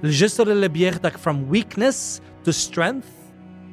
الجسر 0.05 0.53
اللي 0.53 0.69
بياخدك 0.69 1.17
from 1.17 1.55
weakness 1.55 2.21
to 2.45 2.53
strength 2.53 3.07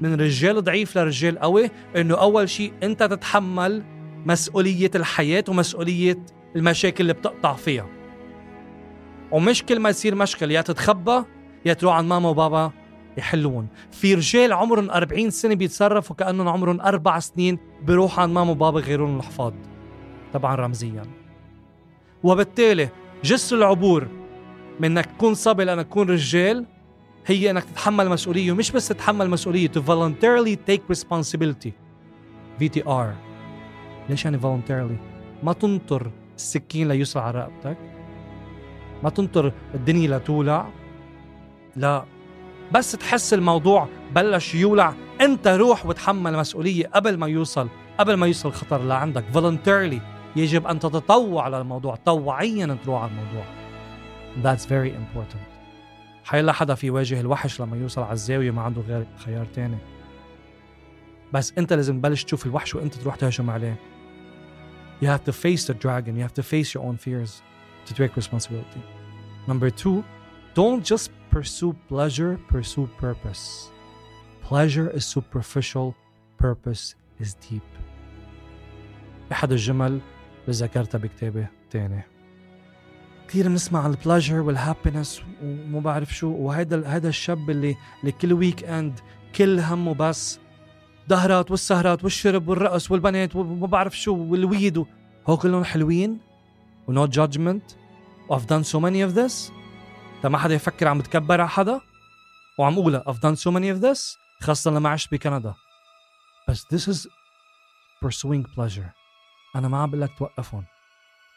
من 0.02 0.16
رجال 0.16 0.64
ضعيف 0.64 0.98
لرجال 0.98 1.40
قوي 1.40 1.70
إنه 1.96 2.16
أول 2.16 2.50
شيء 2.50 2.74
أنت 2.84 3.04
تتحمل 3.04 3.84
مسؤولية 4.26 4.92
الحياة 4.96 5.44
ومسؤولية 5.48 6.26
المشاكل 6.56 7.02
اللي 7.02 7.14
بتقطع 7.14 7.54
فيها. 7.54 8.03
ومش 9.34 9.64
كل 9.64 9.80
ما 9.80 9.90
يصير 9.90 10.16
مشكل 10.16 10.52
يا 10.52 10.62
تتخبى 10.62 11.24
يا 11.66 11.74
تروح 11.74 11.96
عند 11.96 12.10
ماما 12.10 12.30
وبابا 12.30 12.72
يحلون. 13.18 13.68
في 13.92 14.14
رجال 14.14 14.54
عمرهم 14.54 14.90
40 14.90 15.30
سنة 15.30 15.56
بيتصرفوا 15.56 16.16
كأنهم 16.16 16.48
عمرهم 16.48 16.82
أربع 16.82 17.20
سنين 17.20 17.58
بيروحوا 17.82 18.24
عند 18.24 18.34
ماما 18.34 18.52
وبابا 18.52 18.80
يغيرون 18.80 19.18
الحفاض 19.18 19.54
طبعا 20.34 20.56
رمزيا. 20.56 21.04
وبالتالي 22.24 22.90
جسر 23.24 23.56
العبور 23.56 24.08
من 24.80 24.98
إنك 24.98 25.06
تكون 25.06 25.34
صبي 25.34 25.64
لأنك 25.64 25.86
تكون 25.86 26.10
رجال 26.10 26.66
هي 27.26 27.52
إنك 27.52 27.64
تتحمل 27.64 28.10
مسؤولية 28.10 28.52
ومش 28.52 28.72
بس 28.72 28.88
تتحمل 28.88 29.30
مسؤولية 29.30 29.68
to 29.68 29.82
voluntarily 29.82 30.58
take 30.70 30.96
responsibility. 30.96 31.72
VTR 32.62 33.08
ليش 34.10 34.26
يعني 34.26 34.40
voluntarily 34.40 34.98
ما 35.44 35.54
تنطر 35.54 36.12
السكين 36.36 36.88
ليسرع 36.88 37.24
على 37.24 37.40
رقبتك. 37.40 37.93
ما 39.04 39.10
تنطر 39.10 39.52
الدنيا 39.74 40.18
لتولع 40.18 40.70
لا. 41.76 42.06
بس 42.72 42.92
تحس 42.92 43.34
الموضوع 43.34 43.88
بلش 44.16 44.56
يولع. 44.56 44.94
انت 45.22 45.48
روح 45.48 45.86
وتحمل 45.86 46.34
مسؤولية 46.34 46.88
قبل 46.88 47.18
ما 47.18 47.28
يوصل 47.28 47.70
قبل 47.98 48.14
ما 48.14 48.28
يوصل 48.28 48.50
الخطر 48.50 48.84
لعندك 48.84 49.24
voluntarily 49.34 50.02
يجب 50.36 50.68
أن 50.68 50.80
تتطوع 50.80 51.48
للموضوع 51.48 51.96
طوعيا 51.96 52.78
تروح 52.84 53.02
على 53.02 53.12
الموضوع. 53.12 53.46
That's 54.44 54.66
very 54.66 54.92
important. 54.92 55.54
حيلا 56.26 56.52
حدا 56.52 56.76
في 56.76 56.88
يواجه 56.88 57.20
الوحش 57.20 57.62
لما 57.62 57.78
يوصل 57.78 58.02
على 58.02 58.14
الزاوية 58.14 58.52
ما 58.52 58.62
عنده 58.62 58.82
غير 58.82 59.06
خيار 59.18 59.46
تاني. 59.46 59.78
بس 61.34 61.54
انت 61.58 61.74
لازم 61.74 62.00
تبلش 62.00 62.24
تشوف 62.24 62.46
الوحش 62.46 62.76
وانت 62.76 62.96
تروح 62.96 63.16
تهجم 63.16 63.50
عليه. 63.50 63.76
You 65.02 65.06
have 65.06 65.24
to 65.26 65.34
face 65.34 65.66
the 65.68 65.74
dragon. 65.74 66.14
You 66.18 66.24
have 66.28 66.34
to 66.34 66.44
face 66.44 66.74
your 66.74 66.84
own 66.84 66.98
fears 66.98 67.42
to 67.88 67.94
take 67.94 68.16
responsibility. 68.16 68.93
Number 69.48 69.70
two, 69.70 70.04
don't 70.54 70.84
just 70.84 71.12
pursue 71.30 71.74
pleasure, 71.90 72.40
pursue 72.48 72.88
purpose. 72.98 73.70
Pleasure 74.42 74.90
is 74.90 75.06
superficial, 75.06 75.96
purpose 76.38 76.96
is 77.20 77.36
deep. 77.50 77.64
أحد 79.32 79.52
الجمل 79.52 79.88
اللي 79.88 80.02
ذكرتها 80.50 81.00
بكتابي 81.00 81.48
تاني 81.70 82.04
كثير 83.28 83.48
بنسمع 83.48 83.84
عن 83.84 83.92
ال 83.92 83.97
pleasure 83.97 84.40
وال 84.40 84.55
happiness 84.55 85.22
وما 85.44 85.80
بعرف 85.80 86.16
شو 86.16 86.28
وهذا 86.28 86.88
هذا 86.88 87.10
الشاب 87.10 87.50
اللي 87.50 87.76
اللي 88.02 88.12
كل 88.12 88.34
weekend 88.34 89.00
كل 89.36 89.60
همه 89.60 89.94
بس 89.94 90.40
دهرات 91.08 91.52
والسهرات 91.52 92.04
والشرب 92.04 92.48
والرقص 92.48 92.92
والبنات 92.92 93.36
وما 93.36 93.68
بعرف 93.68 94.00
شو 94.00 94.16
وال 94.16 94.39
weed 94.39 94.86
هو 95.30 95.38
كلهم 95.38 95.64
حلوين 95.64 96.18
و 96.88 96.94
no 96.94 97.06
judgment 97.06 97.64
I've 98.31 98.47
done 98.47 98.65
so 98.65 98.81
many 98.81 99.03
of 99.03 99.15
this 99.15 99.53
تا 100.23 100.29
ما 100.29 100.39
حدا 100.39 100.55
يفكر 100.55 100.89
عم 100.89 100.99
بتكبر 100.99 101.41
على 101.41 101.49
حدا 101.49 101.81
وعم 102.59 102.75
قولها 102.75 103.05
I've 103.07 103.21
done 103.21 103.37
so 103.37 103.51
many 103.51 103.69
of 103.69 103.81
this 103.81 104.19
خاصة 104.43 104.71
لما 104.71 104.89
عشت 104.89 105.13
بكندا 105.13 105.55
بس 106.49 106.67
this 106.75 106.89
is 106.89 107.09
pursuing 108.05 108.45
pleasure 108.57 108.93
أنا 109.57 109.69
ما 109.69 109.83
عم 109.83 109.91
بقول 109.91 110.01
لك 110.01 110.11
توقفهم 110.19 110.65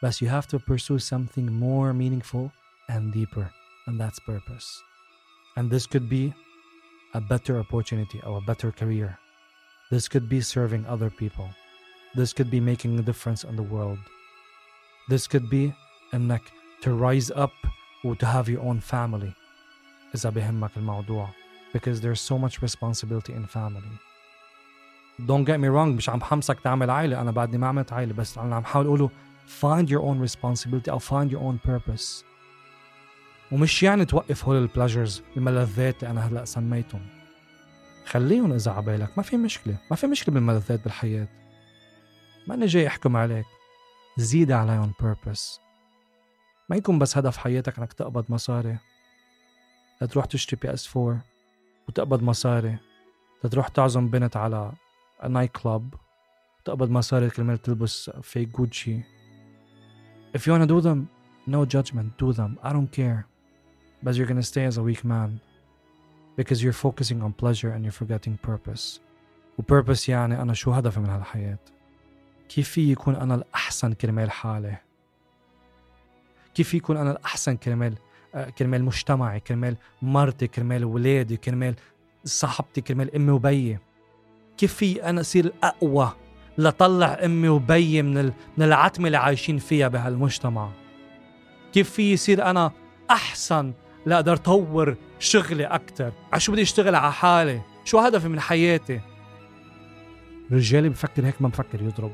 بس 0.02 0.24
you 0.24 0.28
have 0.28 0.46
to 0.46 0.58
pursue 0.58 0.98
something 0.98 1.46
more 1.46 1.92
meaningful 1.92 2.50
and 2.90 3.12
deeper 3.12 3.50
and 3.86 4.00
that's 4.00 4.18
purpose 4.18 4.82
and 5.56 5.70
this 5.70 5.86
could 5.86 6.08
be 6.08 6.32
a 7.14 7.20
better 7.20 7.58
opportunity 7.58 8.20
or 8.26 8.38
a 8.38 8.40
better 8.40 8.70
career 8.72 9.18
this 9.90 10.08
could 10.08 10.28
be 10.28 10.40
serving 10.40 10.84
other 10.86 11.10
people 11.10 11.48
This 12.14 12.34
could 12.34 12.50
be 12.50 12.60
making 12.60 12.98
a 12.98 13.02
difference 13.02 13.42
in 13.42 13.56
the 13.56 13.62
world. 13.62 13.98
This 15.08 15.26
could 15.26 15.48
be 15.48 15.72
انك 16.14 16.42
to 16.81 16.89
rise 16.89 17.31
up 17.31 17.69
و 18.03 18.13
to 18.13 18.25
have 18.25 18.47
your 18.47 18.61
own 18.61 18.79
family 18.91 19.33
إذا 20.15 20.29
بهمك 20.29 20.77
الموضوع 20.77 21.29
because 21.73 22.01
there's 22.01 22.21
so 22.21 22.37
much 22.37 22.61
responsibility 22.61 23.33
in 23.33 23.45
family. 23.45 23.97
Don't 25.25 25.45
get 25.45 25.59
me 25.59 25.67
wrong 25.67 25.95
مش 25.97 26.09
عم 26.09 26.19
بحمسك 26.19 26.59
تعمل 26.59 26.89
عائلة 26.89 27.21
أنا 27.21 27.31
بعدني 27.31 27.57
ما 27.57 27.67
عملت 27.67 27.93
عائلة 27.93 28.13
بس 28.13 28.37
أنا 28.37 28.55
عم 28.55 28.63
حاول 28.65 28.85
أقوله 28.85 29.09
find 29.61 29.89
your 29.89 30.01
own 30.01 30.19
responsibility 30.29 30.89
أو 30.89 30.99
find 30.99 31.31
your 31.31 31.39
own 31.39 31.69
purpose. 31.69 32.23
ومش 33.51 33.83
يعني 33.83 34.05
توقف 34.05 34.45
هول 34.45 34.57
البلاجرز 34.57 35.23
الملذات 35.37 36.03
اللي 36.03 36.11
أنا 36.11 36.27
هلأ 36.27 36.45
سميتهم. 36.45 37.01
خليهم 38.05 38.53
إذا 38.53 38.71
عبالك. 38.71 39.17
ما 39.17 39.23
في 39.23 39.37
مشكلة. 39.37 39.77
ما 39.91 39.95
في 39.95 40.07
مشكلة 40.07 40.35
بالملذات 40.35 40.83
بالحياة. 40.83 41.27
ما 42.47 42.55
أنا 42.55 42.65
جاي 42.65 42.87
أحكم 42.87 43.17
عليك. 43.17 43.45
زيد 44.17 44.51
عليهم 44.51 44.93
purpose. 45.03 45.66
ما 46.69 46.75
يكون 46.75 46.99
بس 46.99 47.17
هدف 47.17 47.37
حياتك 47.37 47.77
إنك 47.79 47.93
تقبض 47.93 48.25
مصاري 48.29 48.77
لتروح 50.01 50.25
تشتري 50.25 50.59
PS 50.61 50.97
4 50.97 51.21
وتقبض 51.87 52.23
مصاري 52.23 52.77
تروح 53.51 53.67
تعزم 53.67 54.07
بنت 54.09 54.37
على 54.37 54.71
night 55.29 55.51
club 55.51 55.93
تقبض 56.65 56.89
مصاري 56.89 57.29
كرمال 57.29 57.61
تلبس 57.61 58.09
fake 58.21 58.49
جوتشي 58.49 59.01
If 60.35 60.45
you 60.45 60.51
wanna 60.51 60.67
do 60.67 60.81
them, 60.81 61.09
no 61.47 61.65
judgment, 61.65 62.09
do 62.17 62.33
them. 62.33 62.59
I 62.61 62.73
don't 62.73 62.91
care. 62.91 63.25
But 64.03 64.15
you're 64.15 64.27
gonna 64.27 64.49
stay 64.53 64.65
as 64.65 64.77
a 64.77 64.83
weak 64.83 65.03
man 65.05 65.39
because 66.35 66.61
you're 66.61 66.79
focusing 66.87 67.19
on 67.25 67.31
pleasure 67.43 67.71
and 67.73 67.83
you're 67.83 67.99
forgetting 68.01 68.37
purpose. 68.37 68.99
وبيربس 69.57 70.09
يعني 70.09 70.41
أنا 70.41 70.53
شو 70.53 70.71
هدفي 70.71 70.99
من 70.99 71.09
هالحياة؟ 71.09 71.59
كيف 72.49 72.69
في 72.69 72.91
يكون 72.91 73.15
أنا 73.15 73.35
الأحسن 73.35 73.93
كرمال 73.93 74.31
حالي؟ 74.31 74.77
كيف 76.57 76.73
يكون 76.73 76.97
أنا 76.97 77.11
الأحسن 77.11 77.55
كرمال 77.57 77.93
آه، 78.35 78.49
كرمال 78.49 78.83
مجتمعي 78.83 79.39
كرمال 79.39 79.75
مرتي 80.01 80.47
كرمال 80.47 80.85
ولادي 80.85 81.37
كرمال 81.37 81.75
صاحبتي 82.25 82.81
كرمال 82.81 83.15
أمي 83.15 83.31
وبيي 83.31 83.79
كيف 84.57 84.73
في 84.73 85.09
أنا 85.09 85.21
أصير 85.21 85.45
الأقوى 85.45 86.11
لطلع 86.57 87.19
أمي 87.25 87.49
وبيي 87.49 88.01
من 88.01 88.25
من 88.57 88.65
العتمة 88.65 89.05
اللي 89.05 89.17
عايشين 89.17 89.57
فيها 89.57 89.87
بهالمجتمع؟ 89.87 90.69
كيف 91.73 91.91
في 91.91 92.13
يصير 92.13 92.45
أنا 92.45 92.71
أحسن 93.11 93.73
لأقدر 94.05 94.35
طور 94.35 94.95
شغلي 95.19 95.65
أكثر 95.65 96.11
على 96.31 96.39
شو 96.39 96.51
بدي 96.51 96.61
أشتغل 96.61 96.95
على 96.95 97.11
حالي؟ 97.11 97.61
شو 97.85 97.99
هدفي 97.99 98.27
من 98.27 98.39
حياتي؟ 98.39 99.01
رجالي 100.51 100.89
بفكر 100.89 101.25
هيك 101.25 101.41
ما 101.41 101.47
بفكر 101.47 101.81
يضرب. 101.81 102.11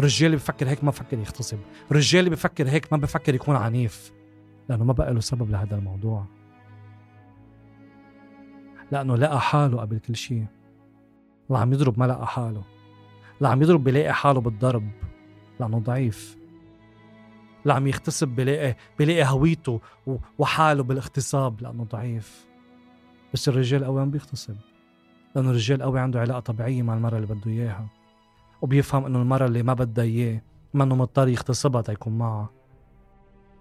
رجالي 0.00 0.36
بفكر 0.36 0.68
هيك 0.68 0.84
ما 0.84 0.90
بفكر 0.90 1.18
يغتصب. 1.18 1.58
رجالي 1.92 2.30
بفكر 2.30 2.68
هيك 2.68 2.92
ما 2.92 2.98
بفكر 2.98 3.34
يكون 3.34 3.56
عنيف. 3.56 4.12
لأنه 4.68 4.84
ما 4.84 4.92
بقى 4.92 5.14
له 5.14 5.20
سبب 5.20 5.50
لهذا 5.50 5.76
الموضوع. 5.76 6.24
لأنه 8.92 9.16
لقى 9.16 9.40
حاله 9.40 9.80
قبل 9.80 9.98
كل 9.98 10.16
شيء 10.16 10.46
اللي 11.48 11.58
عم 11.58 11.72
يضرب 11.72 11.98
ما 11.98 12.04
لقى 12.04 12.26
حاله. 12.26 12.62
اللي 13.38 13.48
عم 13.48 13.62
يضرب 13.62 13.84
بلاقي 13.84 14.14
حاله 14.14 14.40
بالضرب. 14.40 14.88
لأنه 15.60 15.78
ضعيف. 15.78 16.36
اللي 17.62 17.74
عم 17.74 17.86
يغتصب 17.86 18.28
بلاقي 18.28 18.76
بلاقي 18.98 19.24
هويته 19.24 19.80
وحاله 20.38 20.82
بالاغتصاب 20.82 21.62
لأنه 21.62 21.84
ضعيف. 21.84 22.46
بس 23.32 23.48
الرجال 23.48 23.84
قوي 23.84 24.00
عم 24.00 24.10
بيغتصب. 24.10 24.56
لأنه 25.36 25.50
الرجال 25.50 25.82
قوي 25.82 26.00
عنده 26.00 26.20
علاقة 26.20 26.40
طبيعية 26.40 26.82
مع 26.82 26.94
المرأة 26.94 27.16
اللي 27.16 27.34
بده 27.34 27.50
إياها. 27.50 27.86
وبيفهم 28.62 29.06
إنه 29.06 29.22
المرة 29.22 29.46
اللي 29.46 29.62
ما 29.62 29.74
بدها 29.74 30.04
إياه 30.04 30.42
منه 30.74 30.94
مضطر 30.94 31.28
يغتصبها 31.28 31.82
تيكون 31.82 32.18
معها 32.18 32.50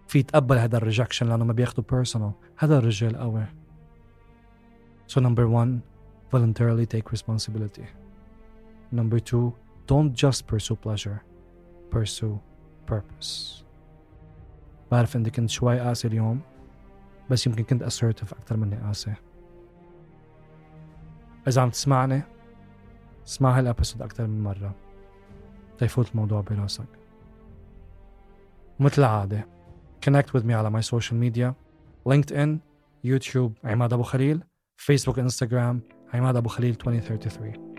في 0.07 0.19
يتقبل 0.19 0.57
هذا 0.57 0.77
ال 0.77 0.82
rejection 0.82 1.29
لأنه 1.29 1.45
ما 1.45 1.53
بياخده 1.53 1.83
personal 1.91 2.31
هذا 2.57 2.77
الرجال 2.77 3.17
قوي 3.17 3.45
So 5.07 5.19
number 5.21 5.47
one, 5.47 5.83
voluntarily 6.31 6.85
take 6.85 7.11
responsibility. 7.11 7.85
Number 8.91 9.19
two, 9.19 9.53
don't 9.85 10.13
just 10.13 10.47
pursue 10.47 10.75
pleasure. 10.75 11.21
Pursue 11.91 12.39
purpose. 12.87 13.63
بعرف 14.91 15.15
إني 15.15 15.29
كنت 15.29 15.49
شوي 15.49 15.79
قاسي 15.79 16.07
اليوم 16.07 16.41
بس 17.29 17.47
يمكن 17.47 17.63
كنت 17.63 17.83
assertive 17.83 18.33
أكثر 18.33 18.57
مني 18.57 18.75
قاسي. 18.75 19.13
إذا 21.47 21.61
عم 21.61 21.69
تسمعني 21.69 22.23
اسمع 23.27 23.57
هال 23.57 23.67
episode 23.67 24.01
أكثر 24.01 24.27
من 24.27 24.43
مرة 24.43 24.75
تيفوت 25.77 26.11
الموضوع 26.11 26.41
براسك 26.41 26.85
مثل 28.79 29.01
العادة 29.01 29.47
connect 30.05 30.37
with 30.37 30.43
me 30.43 30.51
على 30.51 30.81
my 30.81 30.85
social 30.85 31.15
media 31.15 31.53
LinkedIn 32.13 32.49
يوتيوب 33.03 33.53
عماد 33.63 33.93
أبو 33.93 34.03
خليل 34.03 34.43
فيسبوك 34.77 35.19
انستغرام 35.19 35.81
عماد 36.13 36.35
أبو 36.35 36.49
خليل 36.49 36.69
2033 36.69 37.72